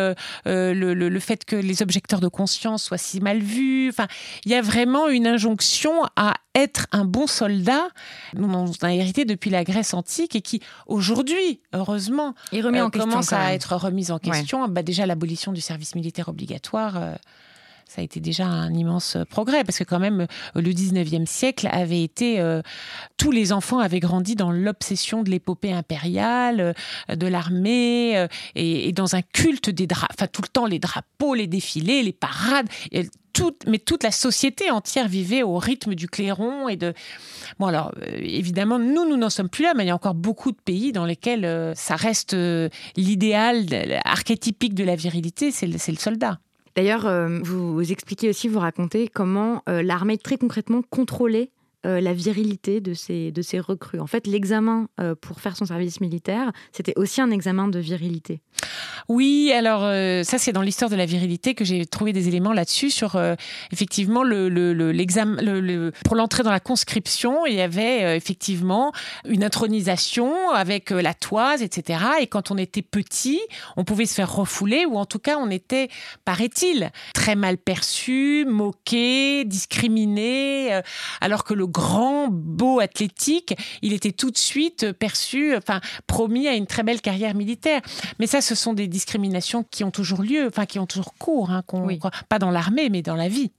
le, 0.47 0.73
le, 0.73 0.95
le, 0.95 1.21
fait 1.21 1.45
que 1.45 1.57
les 1.57 1.83
objecteurs 1.83 2.21
de 2.21 2.29
conscience 2.29 2.85
soient 2.85 2.99
si 2.99 3.21
mal 3.21 3.41
vus. 3.41 3.89
Enfin, 3.89 4.07
il 4.45 4.53
y 4.53 4.55
a 4.55 4.63
vraiment 4.63 5.09
une 5.09 5.27
injonction 5.27 6.05
à 6.17 6.35
être 6.55 6.87
un 6.93 7.05
bon 7.05 7.27
soldat 7.27 7.89
dont 8.35 8.51
on 8.51 8.85
a 8.85 8.93
hérité 8.93 9.25
depuis 9.25 9.51
la 9.51 9.65
Grèce 9.65 9.95
antique 9.95 10.37
et 10.37 10.43
qui 10.43 10.61
aujourd'hui, 10.87 11.61
heureusement, 11.73 12.35
commence 12.91 13.33
à 13.33 13.53
être 13.55 13.77
remise 13.77 14.11
en 14.11 14.19
question. 14.19 14.69
Bah, 14.69 14.83
déjà 14.83 15.07
l'abolition 15.07 15.53
du 15.53 15.61
service 15.61 15.95
militaire 15.95 16.29
obligatoire 16.29 16.99
ça 17.93 18.01
a 18.01 18.05
été 18.05 18.21
déjà 18.21 18.47
un 18.47 18.73
immense 18.73 19.19
progrès 19.29 19.65
parce 19.65 19.79
que 19.79 19.85
quand 19.85 19.99
même 19.99 20.27
le 20.55 20.71
19e 20.71 21.27
siècle 21.27 21.69
avait 21.71 22.03
été 22.03 22.41
euh, 22.41 22.63
tous 23.19 23.31
les 23.31 23.53
enfants 23.53 23.81
avaient 23.81 24.01
grandi 24.01 24.35
dans 24.35 24.51
l'obsession 24.51 25.23
de 25.23 25.29
l'épopée 25.29 25.73
impériale, 25.73 26.75
euh, 27.11 27.15
de 27.15 27.27
l'armée 27.27 28.17
euh, 28.17 28.29
et, 28.55 28.93
dans 28.93 29.15
un 29.15 29.21
culte 29.21 29.69
des 29.69 29.87
draps, 29.87 30.09
enfin 30.11 30.27
tout 30.27 30.41
le 30.41 30.49
temps 30.49 30.65
les 30.65 30.79
drapeaux, 30.79 31.35
les 31.35 31.47
défilés, 31.47 32.03
les 32.03 32.15
parades. 32.15 32.69
Mais 33.67 33.79
toute 33.79 34.03
la 34.03 34.11
société 34.11 34.71
entière 34.71 35.09
vivait 35.09 35.43
au 35.43 35.59
rythme 35.59 35.95
du 35.95 36.07
clairon 36.07 36.69
et 36.69 36.77
de. 36.77 36.95
Bon, 37.59 37.67
alors, 37.67 37.93
évidemment, 38.19 38.79
nous, 38.79 39.09
nous 39.09 39.17
n'en 39.17 39.31
sommes 39.31 39.49
plus 39.49 39.65
là, 39.65 39.73
mais 39.75 39.85
il 39.85 39.87
y 39.87 39.91
a 39.91 39.95
encore 39.95 40.15
beaucoup 40.15 40.53
de 40.53 40.61
pays 40.63 40.93
dans 40.93 41.07
lesquels 41.07 41.73
ça 41.75 41.97
reste 41.97 42.37
l'idéal 42.95 43.65
archétypique 44.05 44.75
de 44.75 44.85
la 44.85 44.97
virilité, 44.97 45.51
c'est 45.51 45.67
le 45.67 45.79
soldat. 45.79 46.41
D'ailleurs, 46.75 47.07
euh, 47.07 47.39
vous 47.43 47.93
expliquez 47.93 48.29
aussi, 48.31 48.49
vous 48.49 48.59
racontez 48.59 49.09
comment 49.09 49.63
euh, 49.69 49.83
l'armée 49.83 50.19
très 50.19 50.39
concrètement 50.39 50.83
contrôlait 50.83 51.51
euh, 51.85 52.01
la 52.01 52.13
virilité 52.13 52.81
de 52.81 52.95
ces, 52.95 53.33
de 53.33 53.43
ces 53.43 53.59
recrues. 53.59 53.99
En 53.99 54.07
fait, 54.07 54.29
l'examen 54.29 54.87
euh, 55.01 55.17
pour 55.21 55.41
faire 55.41 55.57
son 55.57 55.65
service 55.65 56.01
militaire, 56.01 56.53
c'était 56.71 56.93
aussi 56.95 57.21
un 57.21 57.33
examen 57.33 57.67
de 57.67 57.81
virilité. 57.81 58.41
Oui, 59.09 59.53
alors 59.53 59.83
euh, 59.83 60.23
ça 60.23 60.39
c'est 60.39 60.53
dans 60.53 60.63
l'histoire 60.63 60.91
de 60.91 60.95
la 60.95 61.07
virilité 61.07 61.55
que 61.57 61.65
j'ai 61.65 61.85
trouvé 61.87 62.13
des 62.13 62.29
éléments 62.29 62.53
là-dessus 62.53 62.91
sur 62.91 63.21
effectivement 63.73 64.23
le, 64.23 64.49
le, 64.49 65.93
pour 66.05 66.15
l'entrée 66.15 66.45
dans 66.45 66.53
la 66.53 66.61
conscription, 66.61 67.47
il 67.47 67.55
y 67.55 67.61
avait 67.61 68.17
effectivement 68.17 68.93
une 69.25 69.43
intronisation 69.43 70.51
avec 70.51 70.91
la 70.91 71.15
toise, 71.15 71.63
etc. 71.63 72.05
Et 72.21 72.29
quand 72.29 72.53
on 72.53 72.59
était 72.59 72.83
petit, 72.83 73.41
on 73.77 73.83
pouvait 73.83 74.07
se 74.07 74.15
faire 74.15 74.33
refouler 74.33 74.87
ou 74.87 74.99
en 74.99 75.05
tout 75.05 75.19
cas 75.19 75.37
on 75.37 75.51
était, 75.51 75.89
paraît-il, 76.25 76.93
très 77.13 77.35
mal 77.35 77.59
perçu, 77.59 78.45
moqué, 78.47 79.45
discriminé, 79.45 80.81
alors 81.21 81.43
que 81.43 81.55
le 81.55 81.67
grand, 81.73 82.29
beau 82.31 82.79
athlétique, 82.79 83.55
il 83.83 83.93
était 83.93 84.13
tout 84.13 84.31
de 84.31 84.39
suite 84.39 84.93
perçu, 84.93 85.57
enfin, 85.57 85.81
promis 86.07 86.47
à 86.47 86.55
une 86.55 86.67
très 86.67 86.83
belle 86.83 87.01
carrière 87.01 87.35
militaire. 87.35 87.81
Mais 88.21 88.27
ça, 88.27 88.41
ce 88.41 88.55
sont 88.55 88.75
des 88.75 88.87
discriminations 88.87 89.65
qui 89.65 89.83
ont 89.83 89.91
toujours 89.91 90.23
lieu, 90.23 90.47
enfin, 90.47 90.67
qui 90.67 90.79
ont 90.79 90.87
toujours 90.87 91.15
cours, 91.15 91.51
hein, 91.51 91.63
pas 92.29 92.39
dans 92.39 92.51
l'armée, 92.51 92.89
mais 92.91 93.03
dans 93.03 93.17
la 93.17 93.29
vie. 93.29 93.51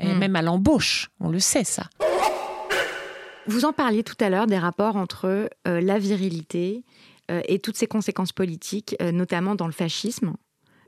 Et 0.00 0.06
hmm. 0.06 0.18
même 0.18 0.36
à 0.36 0.42
l'embauche, 0.42 1.10
on 1.20 1.28
le 1.28 1.38
sait, 1.38 1.64
ça. 1.64 1.84
Vous 3.46 3.64
en 3.64 3.72
parliez 3.72 4.04
tout 4.04 4.16
à 4.20 4.28
l'heure 4.28 4.46
des 4.46 4.58
rapports 4.58 4.96
entre 4.96 5.48
euh, 5.66 5.80
la 5.80 5.98
virilité 5.98 6.84
euh, 7.30 7.40
et 7.46 7.58
toutes 7.58 7.76
ses 7.76 7.86
conséquences 7.86 8.32
politiques, 8.32 8.94
euh, 9.00 9.10
notamment 9.10 9.54
dans 9.54 9.66
le 9.66 9.72
fascisme 9.72 10.34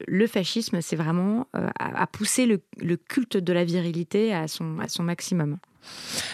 le 0.08 0.26
fascisme, 0.26 0.80
c'est 0.80 0.96
vraiment 0.96 1.46
à, 1.78 2.06
pousser 2.06 2.46
le, 2.46 2.62
le, 2.78 2.96
culte 2.96 3.36
de 3.36 3.52
la 3.52 3.64
virilité 3.64 4.32
à 4.32 4.48
son, 4.48 4.78
à 4.78 4.88
son 4.88 5.02
maximum. 5.02 5.58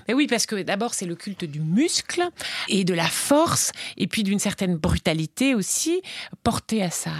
Mais 0.09 0.14
oui, 0.14 0.26
parce 0.26 0.46
que 0.46 0.62
d'abord, 0.62 0.94
c'est 0.94 1.06
le 1.06 1.14
culte 1.14 1.44
du 1.44 1.61
muscle 1.61 2.28
et 2.68 2.85
de 2.85 2.94
la 2.94 3.06
force, 3.06 3.72
et 3.96 4.06
puis 4.06 4.22
d'une 4.22 4.38
certaine 4.38 4.76
brutalité 4.76 5.54
aussi, 5.54 6.02
portée 6.42 6.82
à 6.82 6.90
sa, 6.90 7.11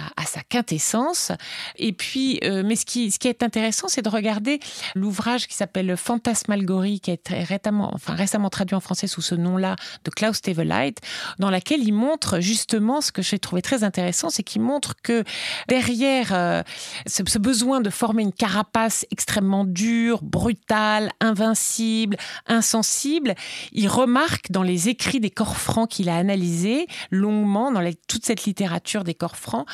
quintessence. 0.49 1.31
Et 1.77 1.93
puis, 1.93 2.39
euh, 2.43 2.63
mais 2.65 2.75
ce 2.75 2.85
qui, 2.85 3.11
est 3.23 3.43
intéressant, 3.43 3.87
c'est 3.87 4.01
de 4.01 4.09
regarder 4.09 4.59
l'ouvrage 4.95 5.47
qui 5.47 5.55
s'appelle 5.55 5.97
Fantasmalgorie, 5.97 6.99
qui 6.99 7.11
est 7.11 7.29
récemment, 7.29 7.91
enfin, 7.93 8.15
récemment 8.15 8.49
traduit 8.49 8.75
en 8.75 8.79
français 8.79 9.07
sous 9.07 9.21
ce 9.21 9.35
nom-là, 9.35 9.75
de 10.03 10.09
Klaus 10.09 10.41
Teveleit, 10.41 10.95
dans 11.39 11.49
laquelle 11.49 11.81
il 11.83 11.93
montre 11.93 12.39
justement 12.39 13.01
ce 13.01 13.11
que 13.11 13.21
j'ai 13.21 13.39
trouvé 13.39 13.61
très 13.61 13.83
intéressant, 13.83 14.29
c'est 14.29 14.43
qu'il 14.43 14.61
montre 14.61 14.95
que 15.01 15.23
derrière 15.67 16.33
euh, 16.33 16.63
ce 17.05 17.37
besoin 17.37 17.81
de 17.81 17.89
former 17.89 18.23
une 18.23 18.33
carapace 18.33 19.05
extrêmement 19.11 19.65
dure, 19.65 20.23
brutale, 20.23 21.11
invincible, 21.19 22.16
insensible, 22.47 23.35
il 23.71 23.87
remarque 23.87 24.51
dans 24.51 24.63
les 24.63 24.89
écrits 24.89 25.19
des 25.19 25.29
corps 25.29 25.57
francs 25.57 25.89
qu'il 25.89 26.09
a 26.09 26.17
analysés 26.17 26.87
longuement, 27.11 27.71
dans 27.71 27.81
toute 28.07 28.25
cette 28.25 28.45
littérature 28.45 29.03
des 29.03 29.13
corps 29.13 29.37
francs, 29.37 29.67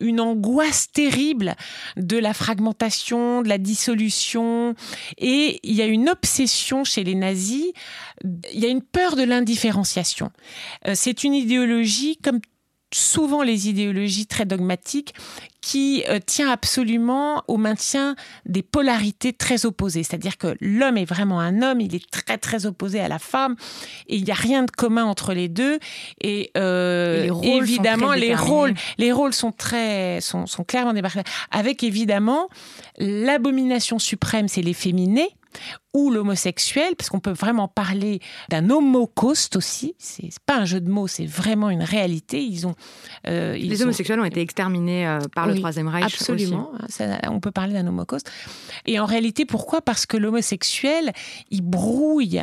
une 0.00 0.20
angoisse 0.20 0.90
terrible 0.92 1.54
de 1.96 2.18
la 2.18 2.34
fragmentation, 2.34 3.42
de 3.42 3.48
la 3.48 3.58
dissolution. 3.58 4.74
Et 5.18 5.60
il 5.62 5.74
y 5.74 5.82
a 5.82 5.86
une 5.86 6.08
obsession 6.08 6.84
chez 6.84 7.04
les 7.04 7.14
nazis, 7.14 7.72
il 8.24 8.60
y 8.60 8.66
a 8.66 8.68
une 8.68 8.82
peur 8.82 9.16
de 9.16 9.22
l'indifférenciation. 9.22 10.30
Euh, 10.86 10.92
c'est 10.94 11.24
une 11.24 11.34
idéologie 11.34 12.16
comme 12.18 12.40
souvent 12.92 13.42
les 13.42 13.68
idéologies 13.68 14.26
très 14.26 14.44
dogmatiques 14.44 15.14
qui 15.60 16.04
euh, 16.08 16.18
tient 16.24 16.50
absolument 16.50 17.42
au 17.48 17.56
maintien 17.56 18.16
des 18.46 18.62
polarités 18.62 19.32
très 19.32 19.66
opposées. 19.66 20.02
C'est-à-dire 20.02 20.38
que 20.38 20.56
l'homme 20.60 20.96
est 20.96 21.04
vraiment 21.04 21.40
un 21.40 21.62
homme, 21.62 21.80
il 21.80 21.94
est 21.94 22.10
très 22.10 22.38
très 22.38 22.64
opposé 22.64 23.00
à 23.00 23.08
la 23.08 23.18
femme, 23.18 23.56
et 24.06 24.16
il 24.16 24.24
n'y 24.24 24.30
a 24.30 24.34
rien 24.34 24.62
de 24.62 24.70
commun 24.70 25.04
entre 25.04 25.34
les 25.34 25.48
deux. 25.48 25.78
Et, 26.22 26.50
euh, 26.56 27.30
évidemment, 27.42 28.12
les 28.12 28.34
rôles, 28.34 28.74
les 28.96 29.12
rôles 29.12 29.34
sont 29.34 29.52
très 29.52 30.20
sont, 30.20 30.46
sont 30.46 30.64
clairement 30.64 30.94
démarqués. 30.94 31.22
Avec 31.50 31.82
évidemment 31.82 32.48
l'abomination 32.98 33.98
suprême, 33.98 34.48
c'est 34.48 34.62
l'efféminé, 34.62 35.28
ou 35.98 36.10
l'homosexuel, 36.10 36.94
parce 36.96 37.10
qu'on 37.10 37.18
peut 37.18 37.32
vraiment 37.32 37.66
parler 37.66 38.20
d'un 38.50 38.70
homocauste 38.70 39.56
aussi. 39.56 39.94
C'est 39.98 40.30
pas 40.46 40.56
un 40.56 40.64
jeu 40.64 40.80
de 40.80 40.88
mots, 40.88 41.08
c'est 41.08 41.26
vraiment 41.26 41.70
une 41.70 41.82
réalité. 41.82 42.40
Ils 42.44 42.66
ont, 42.68 42.76
euh, 43.26 43.56
les 43.56 43.82
homosexuels 43.82 44.20
ont... 44.20 44.24
été 44.24 44.40
exterminés 44.40 45.06
euh, 45.06 45.18
par 45.34 45.48
le 45.48 45.56
Troisième 45.56 45.88
Reich. 45.88 46.04
Absolument, 46.04 46.70
on 47.28 47.40
peut 47.40 47.50
parler 47.50 47.74
d'un 47.74 47.86
homocauste. 47.86 48.30
Et 48.86 49.00
en 49.00 49.06
réalité, 49.06 49.44
pourquoi? 49.44 49.80
Parce 49.82 50.06
que 50.06 50.16
l'homosexuel, 50.16 51.12
il 51.50 51.62
brouille 51.62 52.42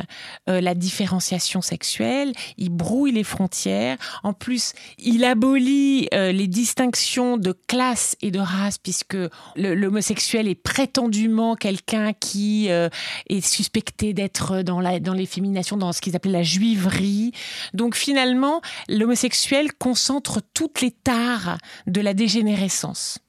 euh, 0.50 0.60
la 0.60 0.76
différenciation 0.76 1.62
sexuelle, 1.62 2.34
il 2.58 2.72
brouille 2.72 3.13
les 3.13 3.24
frontières. 3.24 3.98
En 4.24 4.34
plus, 4.34 4.74
il 5.00 5.24
abolit 5.24 6.10
les 6.12 6.48
distinctions 6.48 7.38
de 7.38 7.54
classe 7.68 8.18
et 8.22 8.32
de 8.32 8.39
race, 8.39 8.78
puisque 8.78 9.18
l'homosexuel 9.56 10.48
est 10.48 10.56
prétendument 10.56 11.56
quelqu'un 11.56 12.12
qui 12.13 12.68
est 12.68 13.45
suspecté 13.48 14.14
d'être 14.14 14.62
dans, 14.62 14.80
la, 14.80 15.00
dans 15.00 15.14
l'effémination, 15.14 15.78
dans 15.78 15.94
ce 15.94 16.02
qu'ils 16.02 16.16
appellent 16.16 16.32
la 16.32 16.44
juiverie. 16.44 17.32
Donc 17.74 17.96
finalement, 17.96 18.62
l'homosexuel 18.90 19.74
concentre 19.74 20.42
toutes 20.54 20.82
les 20.82 20.92
tares 20.92 21.58
de 21.88 22.02
la 22.02 22.14
dégénérescence. 22.14 23.20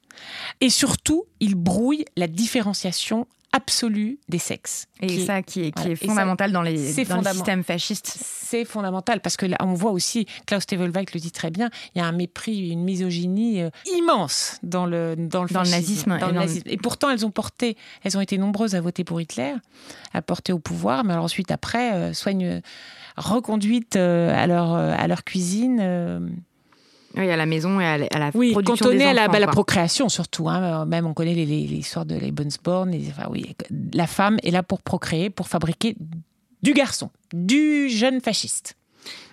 Et 0.61 0.69
surtout, 0.69 1.25
il 1.39 1.55
brouille 1.55 2.05
la 2.15 2.27
différenciation 2.27 3.27
absolue 3.53 4.19
des 4.27 4.39
sexes. 4.39 4.87
Et 5.01 5.25
ça 5.25 5.41
qui 5.41 5.61
est, 5.61 5.71
qui 5.71 5.89
est 5.89 5.95
fondamental 5.95 6.51
dans, 6.51 6.61
les, 6.61 7.05
dans 7.05 7.21
le 7.21 7.29
système 7.31 7.63
fasciste. 7.63 8.07
C'est 8.07 8.65
fondamental 8.65 9.21
parce 9.21 9.37
que 9.37 9.45
là, 9.45 9.57
on 9.61 9.73
voit 9.73 9.91
aussi, 9.91 10.25
Klaus 10.45 10.65
Tevelwijk 10.65 11.13
le 11.13 11.19
dit 11.19 11.31
très 11.31 11.49
bien, 11.49 11.69
il 11.95 11.99
y 11.99 12.01
a 12.01 12.05
un 12.05 12.11
mépris, 12.11 12.69
une 12.69 12.83
misogynie 12.83 13.61
euh, 13.61 13.69
immense 13.97 14.59
dans 14.63 14.85
le, 14.85 15.15
dans 15.17 15.43
le, 15.43 15.69
nazisme. 15.69 16.17
et, 16.65 16.77
pourtant, 16.77 17.09
elles 17.09 17.25
ont 17.25 17.31
porté, 17.31 17.77
elles 18.03 18.17
ont 18.17 18.21
été 18.21 18.37
nombreuses 18.37 18.75
à 18.75 18.81
voter 18.81 19.03
pour 19.03 19.21
Hitler, 19.21 19.53
à 20.13 20.21
porter 20.21 20.53
au 20.53 20.59
pouvoir, 20.59 21.03
mais 21.03 21.13
alors 21.13 21.25
ensuite, 21.25 21.51
après, 21.51 21.93
euh, 21.93 22.13
soignent, 22.13 22.61
reconduites 23.15 23.95
euh, 23.95 24.35
à, 24.35 24.45
leur, 24.47 24.73
à 24.73 25.07
leur 25.07 25.23
cuisine 25.23 26.35
oui, 27.17 27.29
à 27.29 27.35
la 27.35 27.45
maison 27.45 27.79
et 27.79 27.85
à 27.85 27.97
la, 27.97 28.31
oui, 28.33 28.51
production 28.51 28.89
des 28.89 29.01
à 29.03 29.13
la, 29.13 29.27
bah, 29.27 29.39
la, 29.39 29.47
procréation 29.47 30.09
surtout. 30.09 30.49
Hein. 30.49 30.85
Même 30.85 31.05
on 31.05 31.13
connaît 31.13 31.33
l'histoire 31.33 32.05
de 32.05 32.15
les 32.15 32.31
Born. 32.31 32.93
Enfin, 33.09 33.27
oui, 33.29 33.55
la 33.93 34.07
femme 34.07 34.37
est 34.43 34.51
là 34.51 34.63
pour 34.63 34.81
procréer, 34.81 35.29
pour 35.29 35.47
fabriquer 35.47 35.95
du 36.63 36.73
garçon, 36.73 37.09
du 37.33 37.89
jeune 37.89 38.21
fasciste. 38.21 38.75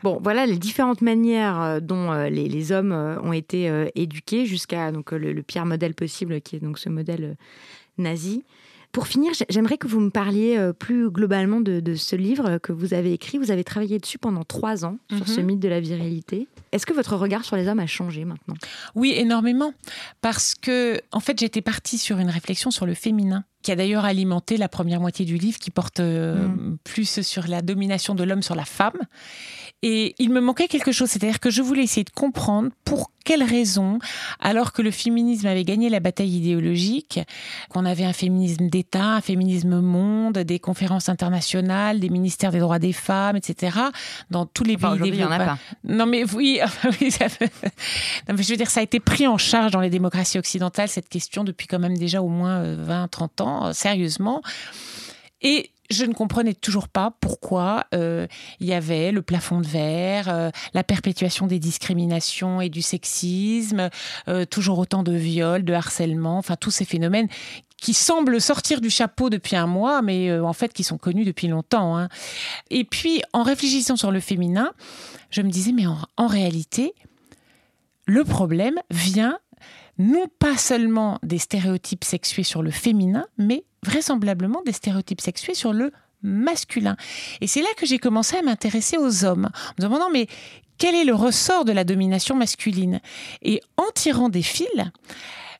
Bon, 0.03 0.20
voilà 0.23 0.47
les 0.47 0.59
différentes 0.59 1.03
manières 1.03 1.61
euh, 1.61 1.81
dont 1.81 2.12
euh, 2.12 2.29
les, 2.29 2.73
hommes 2.73 2.92
euh, 2.92 3.20
ont 3.23 3.33
été 3.33 3.70
éduqués 3.94 4.47
jusqu'à 4.47 4.92
donc 4.92 5.12
le, 5.12 5.42
pire 5.42 5.66
modèle 5.66 5.94
possible, 5.94 6.40
qui 6.40 6.57
est 6.57 6.61
donc 6.61 6.79
ce 6.79 6.88
modèle 6.88 7.37
nazi. 7.99 8.44
Pour 8.94 9.09
finir, 9.09 9.33
j'aimerais 9.48 9.76
que 9.76 9.88
vous 9.88 9.98
me 9.98 10.11
parliez 10.11 10.57
euh, 10.57 10.72
plus 10.72 11.11
globalement 11.11 11.61
de, 11.61 11.96
ce 11.96 12.14
livre 12.14 12.59
que 12.59 12.70
vous 12.70 12.94
avez 12.94 13.12
écrit. 13.12 13.38
Vous 13.38 13.50
avez 13.50 13.64
travaillé 13.64 13.98
dessus 13.98 14.18
pendant 14.18 14.44
trois 14.44 14.85
ans, 14.85 14.98
sur 15.16 15.26
ce 15.26 15.40
mhm. 15.40 15.46
mythe 15.46 15.59
de 15.59 15.68
la 15.68 15.80
virilité. 15.80 16.46
Est-ce 16.70 16.87
que 16.87 16.92
votre 16.92 17.16
regard 17.16 17.44
sur 17.44 17.57
les 17.57 17.66
hommes 17.66 17.80
a 17.80 17.88
changé 17.88 18.24
maintenant? 18.24 18.54
Oui, 18.94 19.12
énormément. 19.16 19.72
Parce 20.20 20.54
que, 20.54 21.00
en 21.11 21.18
fait, 21.18 21.40
j'étais 21.40 21.61
partie 21.61 21.98
sur 21.98 22.20
une 22.20 22.30
réflexion 22.30 22.70
sur 22.70 22.87
le 22.87 22.94
féminin 22.94 23.44
qui 23.64 23.72
a 23.72 23.76
d'ailleurs 23.76 24.04
alimenté 24.04 24.59
la 24.59 24.68
première 24.68 25.00
moitié 25.00 25.24
du 25.24 25.38
livre, 25.38 25.59
qui 25.59 25.72
porte 25.72 25.98
euh, 25.98 26.46
mm. 26.46 26.76
plus 26.85 27.22
sur 27.22 27.48
la 27.48 27.62
domination 27.62 28.14
de 28.14 28.22
l'homme 28.22 28.42
sur 28.42 28.54
la 28.54 28.64
femme. 28.64 28.98
Et 29.82 30.14
il 30.18 30.30
me 30.30 30.40
manquait 30.40 30.66
quelque 30.66 30.92
chose, 30.92 31.10
c'est-à-dire 31.10 31.40
que 31.40 31.50
je 31.50 31.60
voulais 31.60 31.82
essayer 31.82 32.04
de 32.04 32.10
comprendre 32.10 32.70
pour 32.84 33.10
quelles 33.24 33.42
raisons, 33.42 33.98
alors 34.40 34.72
que 34.72 34.80
le 34.80 34.90
féminisme 34.90 35.46
avait 35.46 35.64
gagné 35.64 35.88
la 35.90 36.00
bataille 36.00 36.37
idéologique, 36.37 37.20
qu'on 37.68 37.84
avait 37.84 38.04
un 38.04 38.12
féminisme 38.12 38.68
d'État, 38.68 39.04
un 39.04 39.20
féminisme 39.20 39.80
monde, 39.80 40.38
des 40.38 40.58
conférences 40.58 41.08
internationales, 41.08 42.00
des 42.00 42.08
ministères 42.08 42.50
des 42.50 42.60
droits 42.60 42.78
des 42.78 42.92
femmes, 42.92 43.37
etc., 43.37 43.78
dans 44.30 44.46
tous 44.46 44.64
les 44.64 44.76
pays 44.76 44.90
développés. 44.92 45.16
Il 45.16 45.20
y 45.20 45.24
en 45.24 45.30
a 45.30 45.38
pas. 45.38 45.58
Non, 45.84 46.06
mais 46.06 46.24
oui, 46.32 46.60
non, 46.84 46.90
mais 47.00 48.42
je 48.42 48.50
veux 48.50 48.56
dire, 48.56 48.70
ça 48.70 48.80
a 48.80 48.82
été 48.82 49.00
pris 49.00 49.26
en 49.26 49.37
charge 49.37 49.72
dans 49.72 49.80
les 49.80 49.90
démocraties 49.90 50.38
occidentales, 50.38 50.88
cette 50.88 51.08
question, 51.08 51.44
depuis 51.44 51.66
quand 51.66 51.78
même 51.78 51.98
déjà 51.98 52.22
au 52.22 52.28
moins 52.28 52.62
20, 52.74 53.04
euh, 53.04 53.06
30 53.08 53.40
ans, 53.42 53.66
euh, 53.66 53.72
sérieusement. 53.72 54.42
Et 55.42 55.70
je 55.90 56.05
ne 56.05 56.12
comprenais 56.12 56.55
toujours 56.55 56.88
pas 56.88 57.12
pourquoi 57.20 57.85
euh, 57.94 58.27
il 58.61 58.66
y 58.66 58.73
avait 58.73 59.12
le 59.12 59.23
plafond 59.23 59.61
de 59.61 59.66
verre, 59.66 60.29
euh, 60.29 60.51
la 60.73 60.85
perpétuation 60.85 61.47
des 61.47 61.59
discriminations 61.59 62.61
et 62.61 62.68
du 62.68 62.83
sexisme, 62.83 63.90
euh, 64.29 64.44
toujours 64.44 64.79
autant 64.79 65.03
de 65.03 65.12
viols, 65.12 65.64
de 65.64 65.73
harcèlement, 65.73 66.38
enfin 66.38 66.57
tous 66.57 66.70
ces 66.70 66.85
phénomènes 66.85 67.29
qui 67.77 67.92
semblent 67.92 68.40
sortir 68.40 68.81
du 68.81 68.88
chapeau 68.88 69.29
depuis 69.29 69.57
un 69.57 69.66
mois, 69.66 70.01
mais 70.01 70.33
en 70.33 70.55
fait 70.55 70.73
qui 70.73 70.85
sont 70.85 70.97
connus 70.97 71.27
depuis 71.27 71.49
longtemps. 71.49 71.99
Hein. 71.99 72.09
Et 72.70 72.85
puis, 72.85 73.23
en 73.35 73.42
réfléchissant 73.42 73.97
sur 73.97 74.11
le 74.11 74.20
féminin, 74.20 74.73
je 75.29 75.42
me 75.42 75.51
disais, 75.51 75.73
mais 75.73 75.85
en 75.87 76.27
réalité, 76.27 76.94
le 78.07 78.25
problème 78.25 78.81
vient 78.90 79.38
non 79.98 80.26
pas 80.38 80.57
seulement 80.57 81.18
des 81.22 81.38
stéréotypes 81.38 82.04
sexués 82.04 82.42
sur 82.42 82.62
le 82.62 82.70
féminin, 82.70 83.26
mais 83.38 83.64
vraisemblablement 83.85 84.62
des 84.64 84.72
stéréotypes 84.72 85.20
sexués 85.20 85.54
sur 85.54 85.72
le 85.72 85.92
masculin. 86.22 86.96
Et 87.40 87.46
c'est 87.46 87.61
là 87.61 87.68
que 87.76 87.87
j'ai 87.87 87.98
commencé 87.98 88.37
à 88.37 88.42
m'intéresser 88.42 88.96
aux 88.96 89.24
hommes, 89.24 89.46
en 89.46 89.74
me 89.78 89.83
demandant 89.83 90.11
mais 90.11 90.26
quel 90.78 90.94
est 90.94 91.04
le 91.04 91.14
ressort 91.14 91.64
de 91.64 91.72
la 91.72 91.85
domination 91.85 92.35
masculine? 92.35 93.00
Et 93.42 93.61
en 93.76 93.90
tirant 93.94 94.28
des 94.28 94.42
fils, 94.42 94.68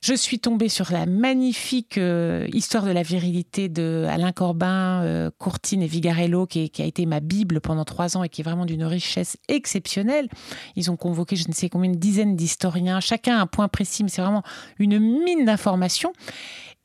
je 0.05 0.13
suis 0.13 0.37
tombée 0.37 0.69
sur 0.69 0.91
la 0.91 1.07
magnifique 1.07 1.97
euh, 1.97 2.45
histoire 2.53 2.85
de 2.85 2.91
la 2.91 3.01
virilité 3.01 3.69
de 3.69 4.05
Alain 4.07 4.31
Corbin, 4.31 5.01
euh, 5.01 5.31
Courtine 5.39 5.81
et 5.81 5.87
Vigarello, 5.87 6.45
qui, 6.45 6.71
a 6.77 6.85
été 6.85 7.07
ma 7.07 7.21
bible 7.21 7.59
pendant 7.59 7.85
trois 7.85 8.15
ans 8.15 8.23
et 8.23 8.29
qui 8.29 8.41
est 8.41 8.43
vraiment 8.43 8.67
d'une 8.67 8.83
richesse 8.83 9.35
exceptionnelle. 9.47 10.29
Ils 10.75 10.91
ont 10.91 10.95
convoqué 10.95 11.35
je 11.35 11.47
ne 11.47 11.53
sais 11.53 11.69
combien 11.69 11.89
de 11.89 11.97
dizaines 11.97 12.35
d'historiens, 12.35 12.99
chacun 12.99 13.39
un 13.39 13.47
point 13.47 13.67
précis, 13.67 14.03
mais 14.03 14.09
c'est 14.09 14.21
vraiment 14.21 14.43
une 14.77 14.99
mine 14.99 15.43
d'informations. 15.45 16.13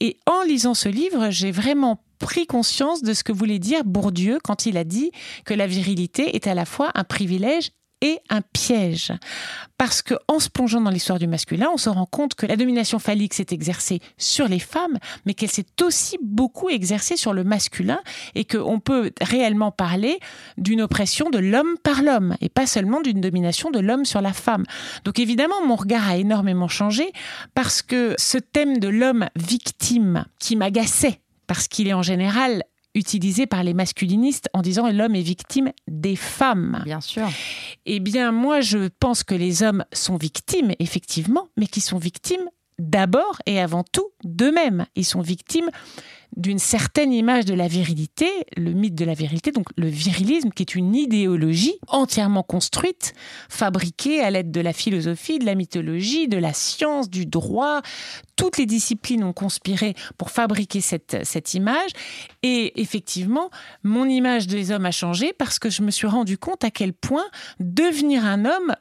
Et 0.00 0.16
en 0.26 0.42
lisant 0.42 0.72
ce 0.72 0.88
livre, 0.88 1.28
j'ai 1.28 1.50
vraiment 1.50 2.02
pris 2.20 2.46
conscience 2.46 3.02
de 3.02 3.12
ce 3.12 3.22
que 3.22 3.32
voulait 3.32 3.58
dire 3.58 3.84
Bourdieu 3.84 4.38
quand 4.42 4.64
il 4.64 4.78
a 4.78 4.84
dit 4.84 5.10
que 5.44 5.52
la 5.52 5.66
virilité 5.66 6.36
est 6.36 6.46
à 6.46 6.54
la 6.54 6.64
fois 6.64 6.90
un 6.94 7.04
privilège 7.04 7.72
et 8.00 8.18
un 8.28 8.40
piège. 8.40 9.12
Parce 9.78 10.02
que 10.02 10.14
en 10.28 10.40
se 10.40 10.48
plongeant 10.48 10.80
dans 10.80 10.90
l'histoire 10.90 11.18
du 11.18 11.26
masculin, 11.26 11.68
on 11.72 11.76
se 11.76 11.88
rend 11.88 12.06
compte 12.06 12.34
que 12.34 12.46
la 12.46 12.56
domination 12.56 12.98
phallique 12.98 13.34
s'est 13.34 13.46
exercée 13.50 14.00
sur 14.18 14.48
les 14.48 14.58
femmes, 14.58 14.98
mais 15.24 15.34
qu'elle 15.34 15.50
s'est 15.50 15.66
aussi 15.82 16.18
beaucoup 16.22 16.68
exercée 16.68 17.16
sur 17.16 17.32
le 17.32 17.44
masculin 17.44 18.00
et 18.34 18.44
qu'on 18.44 18.80
peut 18.80 19.10
réellement 19.20 19.70
parler 19.70 20.18
d'une 20.58 20.82
oppression 20.82 21.30
de 21.30 21.38
l'homme 21.38 21.76
par 21.82 22.02
l'homme 22.02 22.36
et 22.40 22.48
pas 22.48 22.66
seulement 22.66 23.00
d'une 23.00 23.20
domination 23.20 23.70
de 23.70 23.78
l'homme 23.80 24.04
sur 24.04 24.20
la 24.20 24.32
femme. 24.32 24.64
Donc 25.04 25.18
évidemment, 25.18 25.66
mon 25.66 25.76
regard 25.76 26.08
a 26.08 26.16
énormément 26.16 26.68
changé 26.68 27.12
parce 27.54 27.82
que 27.82 28.14
ce 28.18 28.38
thème 28.38 28.78
de 28.78 28.88
l'homme 28.88 29.28
victime 29.36 30.24
qui 30.38 30.56
m'agaçait 30.56 31.20
parce 31.46 31.66
qu'il 31.66 31.88
est 31.88 31.94
en 31.94 32.02
général 32.02 32.62
utilisé 32.94 33.46
par 33.46 33.62
les 33.62 33.74
masculinistes 33.74 34.48
en 34.52 34.62
disant 34.62 34.90
l'homme 34.90 35.14
est 35.14 35.22
victime 35.22 35.70
des 35.88 36.16
femmes. 36.16 36.82
Bien 36.84 37.00
sûr. 37.00 37.28
Eh 37.86 38.00
bien, 38.00 38.32
moi, 38.32 38.60
je 38.60 38.88
pense 38.98 39.22
que 39.22 39.34
les 39.34 39.62
hommes 39.62 39.84
sont 39.92 40.16
victimes, 40.16 40.72
effectivement, 40.78 41.48
mais 41.56 41.66
qui 41.66 41.80
sont 41.80 41.98
victimes 41.98 42.48
d'abord 42.78 43.40
et 43.46 43.60
avant 43.60 43.84
tout 43.84 44.08
d'eux-mêmes. 44.24 44.86
Ils 44.96 45.04
sont 45.04 45.20
victimes 45.20 45.70
d'une 46.36 46.58
certaine 46.58 47.12
image 47.12 47.44
de 47.44 47.54
la 47.54 47.68
virilité, 47.68 48.28
le 48.56 48.72
mythe 48.72 48.94
de 48.94 49.04
la 49.04 49.14
virilité, 49.14 49.50
donc 49.52 49.66
le 49.76 49.88
virilisme, 49.88 50.50
qui 50.50 50.62
est 50.62 50.74
une 50.74 50.94
idéologie 50.94 51.74
entièrement 51.88 52.42
construite, 52.42 53.14
fabriquée 53.48 54.20
à 54.20 54.30
l'aide 54.30 54.50
de 54.50 54.60
la 54.60 54.72
philosophie, 54.72 55.38
de 55.38 55.46
la 55.46 55.54
mythologie, 55.54 56.28
de 56.28 56.38
la 56.38 56.52
science, 56.52 57.10
du 57.10 57.26
droit. 57.26 57.82
Toutes 58.36 58.58
les 58.58 58.66
disciplines 58.66 59.24
ont 59.24 59.32
conspiré 59.32 59.94
pour 60.16 60.30
fabriquer 60.30 60.80
cette, 60.80 61.54
image. 61.54 61.90
Et 62.42 62.80
effectivement, 62.80 63.50
mon 63.82 64.06
image 64.06 64.46
des 64.46 64.70
hommes 64.70 64.86
a 64.86 64.90
changé 64.90 65.32
parce 65.32 65.58
que 65.58 65.68
je 65.68 65.82
me 65.82 65.90
suis 65.90 66.06
rendu 66.06 66.38
compte 66.38 66.64
à 66.64 66.70
quel 66.70 66.92
point 66.92 67.26
devenir 67.58 68.24
un 68.24 68.44
homme 68.44 68.74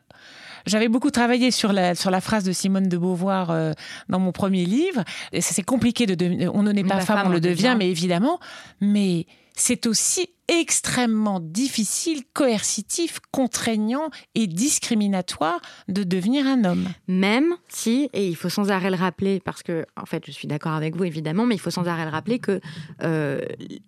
j'avais 0.66 0.88
beaucoup 0.88 1.12
travaillé 1.12 1.52
sur 1.52 1.74
la, 1.74 1.96
sur 1.96 2.12
la 2.12 2.22
phrase 2.22 2.44
de 2.44 2.52
Simone 2.52 2.88
de 2.88 2.98
Beauvoir 2.98 3.52
euh, 3.52 3.74
dans 4.10 4.20
mon 4.20 4.32
premier 4.32 4.66
livre. 4.66 5.04
C'est 5.40 5.64
compliqué 5.64 6.06
de 6.06 6.16
devenir. 6.16 6.54
On 6.56 6.64
ne 6.64 6.72
naît 6.72 6.84
pas 6.84 7.02
femme, 7.02 7.28
on 7.28 7.30
le 7.30 7.40
devient, 7.40 7.76
mais 7.78 7.90
évidemment. 7.90 8.40
Mais 8.82 9.26
c'est 9.60 9.88
aussi 9.88 10.30
extrêmement 10.48 11.40
difficile, 11.40 12.24
coercitif, 12.34 13.20
contraignant 13.32 14.10
et 14.34 14.48
discriminatoire 14.48 15.62
de 15.88 16.04
devenir 16.04 16.48
un 16.48 16.64
homme. 16.64 16.88
Même 17.08 17.56
si, 17.68 18.10
et 18.14 18.28
il 18.28 18.36
faut 18.36 18.50
sans 18.50 18.72
arrêt 18.72 18.90
le 18.90 18.96
rappeler, 18.96 19.40
parce 19.40 19.62
que, 19.62 19.86
en 19.96 20.06
fait, 20.06 20.24
je 20.26 20.32
suis 20.32 20.48
d'accord 20.48 20.72
avec 20.72 20.96
vous 20.96 21.04
évidemment, 21.04 21.46
mais 21.46 21.56
il 21.56 21.60
faut 21.62 21.70
sans 21.70 21.88
arrêt 21.88 22.06
le 22.06 22.12
rappeler 22.12 22.40
que 22.40 22.60
euh, 23.04 23.42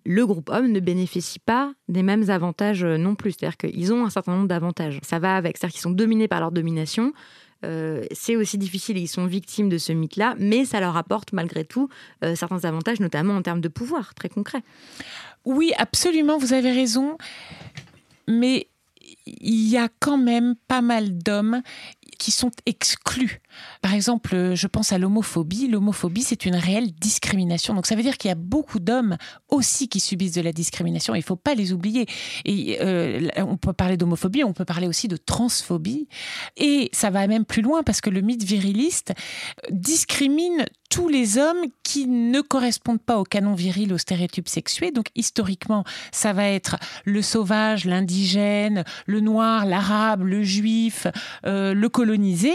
le 0.06 0.26
groupe 0.26 0.50
homme 0.50 0.70
ne 0.70 0.78
bénéficie 0.78 1.40
pas 1.40 1.72
des 1.88 2.04
mêmes 2.04 2.30
avantages 2.30 2.84
non 2.84 3.16
plus. 3.16 3.32
C'est-à-dire 3.32 3.56
qu'ils 3.56 3.92
ont 3.92 4.06
un 4.06 4.10
certain 4.10 4.36
nombre 4.36 4.48
d'avantages. 4.48 5.00
Ça 5.02 5.18
va 5.18 5.36
avec, 5.36 5.56
c'est-à-dire 5.56 5.72
qu'ils 5.72 5.82
sont 5.82 5.90
dominés 5.90 6.28
par 6.28 6.38
leur 6.38 6.52
domination, 6.52 7.12
euh, 7.64 8.04
c'est 8.10 8.36
aussi 8.36 8.58
difficile 8.58 8.96
et 8.96 9.00
ils 9.00 9.08
sont 9.08 9.26
victimes 9.26 9.68
de 9.68 9.78
ce 9.78 9.92
mythe-là, 9.92 10.34
mais 10.38 10.64
ça 10.64 10.80
leur 10.80 10.96
apporte 10.96 11.32
malgré 11.32 11.64
tout 11.64 11.88
euh, 12.24 12.34
certains 12.34 12.64
avantages, 12.64 13.00
notamment 13.00 13.34
en 13.36 13.42
termes 13.42 13.60
de 13.60 13.68
pouvoir 13.68 14.14
très 14.14 14.28
concret. 14.28 14.62
Oui, 15.44 15.72
absolument, 15.78 16.38
vous 16.38 16.52
avez 16.52 16.72
raison. 16.72 17.16
Mais 18.28 18.68
il 19.26 19.68
y 19.68 19.76
a 19.76 19.88
quand 20.00 20.18
même 20.18 20.54
pas 20.68 20.80
mal 20.80 21.16
d'hommes 21.18 21.62
qui 22.18 22.30
sont 22.30 22.52
exclus. 22.66 23.40
Par 23.80 23.94
exemple, 23.94 24.52
je 24.54 24.66
pense 24.68 24.92
à 24.92 24.98
l'homophobie. 24.98 25.66
L'homophobie, 25.66 26.22
c'est 26.22 26.46
une 26.46 26.54
réelle 26.54 26.92
discrimination. 26.92 27.74
Donc 27.74 27.86
ça 27.86 27.96
veut 27.96 28.02
dire 28.02 28.16
qu'il 28.16 28.28
y 28.28 28.32
a 28.32 28.36
beaucoup 28.36 28.78
d'hommes 28.78 29.16
aussi 29.48 29.88
qui 29.88 29.98
subissent 29.98 30.34
de 30.34 30.40
la 30.40 30.52
discrimination. 30.52 31.16
Il 31.16 31.18
ne 31.18 31.24
faut 31.24 31.34
pas 31.34 31.54
les 31.54 31.72
oublier. 31.72 32.06
Et 32.44 32.78
euh, 32.80 33.28
on 33.38 33.56
peut 33.56 33.72
parler 33.72 33.96
d'homophobie, 33.96 34.44
on 34.44 34.52
peut 34.52 34.64
parler 34.64 34.86
aussi 34.86 35.08
de 35.08 35.16
transphobie. 35.16 36.06
Et 36.56 36.90
ça 36.92 37.10
va 37.10 37.26
même 37.26 37.44
plus 37.44 37.62
loin 37.62 37.82
parce 37.82 38.00
que 38.00 38.10
le 38.10 38.20
mythe 38.20 38.44
viriliste 38.44 39.12
discrimine 39.70 40.66
tous 40.92 41.08
les 41.08 41.38
hommes 41.38 41.64
qui 41.82 42.06
ne 42.06 42.42
correspondent 42.42 43.00
pas 43.00 43.16
au 43.16 43.24
canon 43.24 43.54
viril, 43.54 43.94
aux 43.94 43.98
stéréotypes 43.98 44.46
sexués. 44.46 44.90
Donc 44.90 45.06
historiquement, 45.14 45.84
ça 46.12 46.34
va 46.34 46.50
être 46.50 46.76
le 47.06 47.22
sauvage, 47.22 47.86
l'indigène, 47.86 48.84
le 49.06 49.20
noir, 49.20 49.64
l'arabe, 49.64 50.22
le 50.22 50.42
juif, 50.42 51.06
euh, 51.46 51.72
le 51.72 51.88
colonisé. 51.88 52.54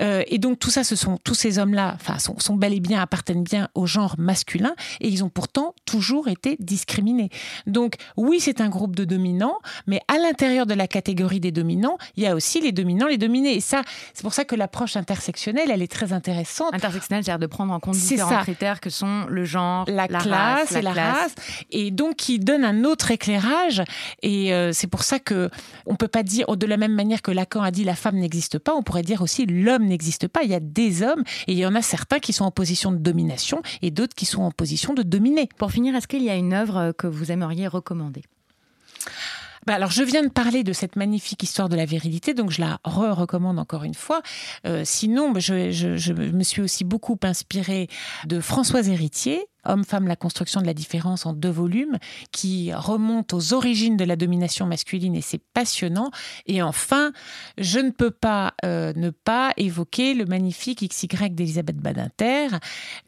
Euh, 0.00 0.22
et 0.26 0.38
donc 0.38 0.58
tout 0.58 0.70
ça, 0.70 0.84
ce 0.84 0.96
sont 0.96 1.18
tous 1.22 1.34
ces 1.34 1.58
hommes-là, 1.58 1.92
enfin, 1.96 2.18
sont, 2.18 2.38
sont, 2.38 2.56
bel 2.56 2.72
et 2.72 2.80
bien 2.80 2.98
appartiennent 2.98 3.44
bien 3.44 3.68
au 3.74 3.84
genre 3.84 4.14
masculin, 4.16 4.74
et 5.02 5.08
ils 5.08 5.22
ont 5.22 5.28
pourtant 5.28 5.74
toujours 5.84 6.28
été 6.28 6.56
discriminés. 6.58 7.28
Donc 7.66 7.96
oui, 8.16 8.40
c'est 8.40 8.62
un 8.62 8.70
groupe 8.70 8.96
de 8.96 9.04
dominants, 9.04 9.58
mais 9.86 10.00
à 10.08 10.16
l'intérieur 10.16 10.64
de 10.64 10.72
la 10.72 10.88
catégorie 10.88 11.40
des 11.40 11.52
dominants, 11.52 11.98
il 12.16 12.22
y 12.22 12.26
a 12.26 12.34
aussi 12.34 12.62
les 12.62 12.72
dominants, 12.72 13.06
les 13.06 13.18
dominés. 13.18 13.54
Et 13.54 13.60
ça, 13.60 13.82
c'est 14.14 14.22
pour 14.22 14.32
ça 14.32 14.46
que 14.46 14.56
l'approche 14.56 14.96
intersectionnelle, 14.96 15.70
elle 15.70 15.82
est 15.82 15.92
très 15.92 16.14
intéressante. 16.14 16.72
Intersectionnelle, 16.72 17.22
c'est-à-dire 17.22 17.38
de 17.38 17.46
prendre 17.46 17.65
en 17.70 17.80
compte 17.80 17.96
différents 17.96 18.42
critères 18.42 18.80
que 18.80 18.90
sont 18.90 19.26
le 19.28 19.44
genre, 19.44 19.84
la, 19.88 20.06
la 20.06 20.18
classe 20.18 20.70
race, 20.70 20.72
et 20.72 20.82
la 20.82 20.92
race, 20.92 21.34
et 21.70 21.90
donc 21.90 22.16
qui 22.16 22.38
donne 22.38 22.64
un 22.64 22.84
autre 22.84 23.10
éclairage. 23.10 23.82
Et 24.22 24.52
euh, 24.52 24.72
c'est 24.72 24.86
pour 24.86 25.02
ça 25.02 25.18
que 25.18 25.50
on 25.86 25.96
peut 25.96 26.08
pas 26.08 26.22
dire 26.22 26.46
de 26.56 26.66
la 26.66 26.76
même 26.76 26.94
manière 26.94 27.22
que 27.22 27.30
Lacan 27.30 27.62
a 27.62 27.70
dit 27.70 27.84
la 27.84 27.94
femme 27.94 28.16
n'existe 28.16 28.58
pas, 28.58 28.74
on 28.74 28.82
pourrait 28.82 29.02
dire 29.02 29.22
aussi 29.22 29.46
l'homme 29.46 29.84
n'existe 29.86 30.28
pas. 30.28 30.42
Il 30.42 30.50
y 30.50 30.54
a 30.54 30.60
des 30.60 31.02
hommes 31.02 31.22
et 31.46 31.52
il 31.52 31.58
y 31.58 31.66
en 31.66 31.74
a 31.74 31.82
certains 31.82 32.18
qui 32.18 32.32
sont 32.32 32.44
en 32.44 32.50
position 32.50 32.92
de 32.92 32.98
domination 32.98 33.62
et 33.82 33.90
d'autres 33.90 34.14
qui 34.14 34.26
sont 34.26 34.42
en 34.42 34.50
position 34.50 34.94
de 34.94 35.02
dominer. 35.02 35.48
Pour 35.58 35.70
finir, 35.72 35.94
est-ce 35.94 36.08
qu'il 36.08 36.22
y 36.22 36.30
a 36.30 36.36
une 36.36 36.52
œuvre 36.52 36.92
que 36.92 37.06
vous 37.06 37.30
aimeriez 37.30 37.66
recommander? 37.66 38.22
Bah 39.66 39.74
alors, 39.74 39.90
je 39.90 40.02
viens 40.02 40.22
de 40.22 40.28
parler 40.28 40.62
de 40.62 40.72
cette 40.72 40.96
magnifique 40.96 41.42
histoire 41.42 41.68
de 41.68 41.76
la 41.76 41.84
virilité, 41.84 42.34
donc 42.34 42.50
je 42.50 42.60
la 42.60 42.78
re-recommande 42.84 43.58
encore 43.58 43.82
une 43.82 43.94
fois. 43.94 44.22
Euh, 44.66 44.82
sinon, 44.84 45.32
bah, 45.32 45.40
je, 45.40 46.12
me 46.12 46.42
suis 46.44 46.62
aussi 46.62 46.84
beaucoup 46.84 47.18
inspirée 47.22 47.88
de 48.26 48.40
Françoise 48.40 48.88
Héritier, 48.88 49.46
Homme-femme, 49.68 50.06
la 50.06 50.16
construction 50.16 50.60
de 50.60 50.66
la 50.66 50.74
différence 50.74 51.26
en 51.26 51.32
deux 51.32 51.50
volumes, 51.50 51.98
qui 52.32 52.72
remonte 52.72 53.32
aux 53.32 53.52
origines 53.52 53.96
de 53.96 54.04
la 54.04 54.16
domination 54.16 54.66
masculine 54.66 55.16
et 55.16 55.20
c'est 55.20 55.40
passionnant. 55.54 56.10
Et 56.46 56.62
enfin, 56.62 57.12
je 57.58 57.80
ne 57.80 57.90
peux 57.90 58.10
pas 58.10 58.54
euh, 58.64 58.92
ne 58.94 59.10
pas 59.10 59.52
évoquer 59.56 60.14
le 60.14 60.24
magnifique 60.24 60.88
XY 60.88 61.30
d'Elisabeth 61.30 61.78
Badinter, 61.78 62.48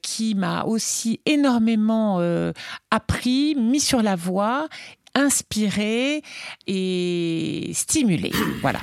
qui 0.02 0.34
m'a 0.34 0.64
aussi 0.64 1.20
énormément 1.26 2.16
euh, 2.20 2.52
appris, 2.90 3.54
mis 3.54 3.80
sur 3.80 4.02
la 4.02 4.16
voie 4.16 4.68
inspirer 5.18 6.22
et 6.66 7.70
stimuler. 7.74 8.32
Voilà. 8.60 8.80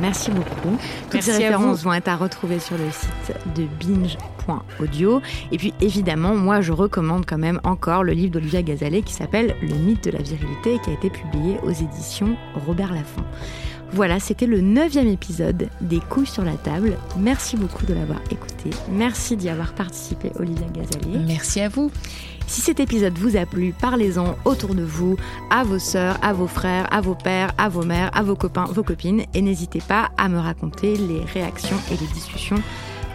Merci 0.00 0.30
beaucoup. 0.30 0.76
Toutes 1.04 1.14
Merci 1.14 1.30
ces 1.32 1.38
références 1.38 1.82
vont 1.82 1.92
être 1.94 2.08
à 2.08 2.16
retrouver 2.16 2.58
sur 2.58 2.76
le 2.76 2.90
site 2.90 3.34
de 3.56 3.64
binge.audio. 3.80 5.22
Et 5.52 5.56
puis 5.56 5.72
évidemment, 5.80 6.34
moi 6.34 6.60
je 6.60 6.72
recommande 6.72 7.24
quand 7.26 7.38
même 7.38 7.60
encore 7.64 8.04
le 8.04 8.12
livre 8.12 8.32
d'Olivia 8.32 8.62
Gazalet 8.62 9.02
qui 9.02 9.14
s'appelle 9.14 9.56
Le 9.62 9.74
mythe 9.74 10.04
de 10.04 10.10
la 10.10 10.20
virilité 10.20 10.74
et 10.74 10.78
qui 10.80 10.90
a 10.90 10.92
été 10.92 11.10
publié 11.10 11.58
aux 11.62 11.70
éditions 11.70 12.36
Robert 12.66 12.92
Laffont. 12.92 13.24
Voilà, 13.92 14.20
c'était 14.20 14.46
le 14.46 14.60
neuvième 14.60 15.06
épisode 15.06 15.68
des 15.80 16.00
couilles 16.00 16.26
sur 16.26 16.44
la 16.44 16.54
table. 16.54 16.98
Merci 17.18 17.56
beaucoup 17.56 17.86
de 17.86 17.94
l'avoir 17.94 18.20
écouté. 18.30 18.70
Merci 18.90 19.36
d'y 19.36 19.48
avoir 19.48 19.72
participé, 19.72 20.32
Olivia 20.38 20.66
Gazalet. 20.72 21.18
Merci 21.26 21.60
à 21.60 21.68
vous. 21.68 21.90
Si 22.46 22.60
cet 22.60 22.78
épisode 22.78 23.18
vous 23.18 23.36
a 23.36 23.44
plu, 23.44 23.74
parlez-en 23.78 24.36
autour 24.44 24.74
de 24.74 24.84
vous, 24.84 25.16
à 25.50 25.64
vos 25.64 25.80
sœurs, 25.80 26.16
à 26.22 26.32
vos 26.32 26.46
frères, 26.46 26.86
à 26.92 27.00
vos 27.00 27.16
pères, 27.16 27.52
à 27.58 27.68
vos 27.68 27.82
mères, 27.82 28.10
à 28.14 28.22
vos 28.22 28.36
copains, 28.36 28.66
vos 28.66 28.84
copines, 28.84 29.24
et 29.34 29.42
n'hésitez 29.42 29.80
pas 29.80 30.10
à 30.16 30.28
me 30.28 30.38
raconter 30.38 30.96
les 30.96 31.20
réactions 31.24 31.78
et 31.90 31.96
les 31.96 32.06
discussions 32.12 32.62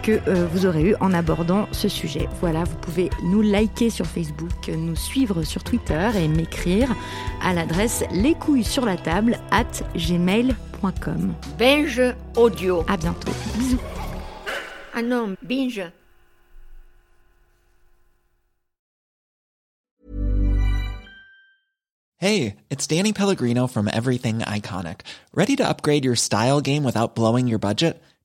que 0.02 0.20
euh, 0.28 0.46
vous 0.50 0.66
aurez 0.66 0.82
eues 0.82 0.96
en 1.00 1.14
abordant 1.14 1.68
ce 1.72 1.88
sujet. 1.88 2.28
Voilà, 2.40 2.64
vous 2.64 2.76
pouvez 2.76 3.10
nous 3.22 3.40
liker 3.40 3.88
sur 3.88 4.06
Facebook, 4.06 4.68
nous 4.68 4.96
suivre 4.96 5.42
sur 5.44 5.62
Twitter 5.62 6.10
et 6.16 6.28
m'écrire 6.28 6.94
à 7.42 7.54
l'adresse 7.54 8.04
les 8.12 8.34
couilles 8.34 8.64
sur 8.64 8.84
la 8.84 8.96
table 8.96 9.38
at 9.50 9.64
gmail.com. 9.94 11.34
Binge 11.58 12.02
audio. 12.36 12.84
À 12.88 12.96
bientôt. 12.96 13.32
Bisous. 13.56 13.78
Ah 14.94 15.02
non, 15.02 15.36
binge. 15.42 15.82
Hey, 22.18 22.56
it's 22.70 22.86
Danny 22.86 23.12
Pellegrino 23.12 23.66
from 23.66 23.88
Everything 23.88 24.40
Iconic. 24.40 25.00
Ready 25.34 25.56
to 25.56 25.68
upgrade 25.68 26.04
your 26.04 26.14
style 26.14 26.60
game 26.60 26.84
without 26.84 27.16
blowing 27.16 27.48
your 27.48 27.58
budget? 27.58 28.00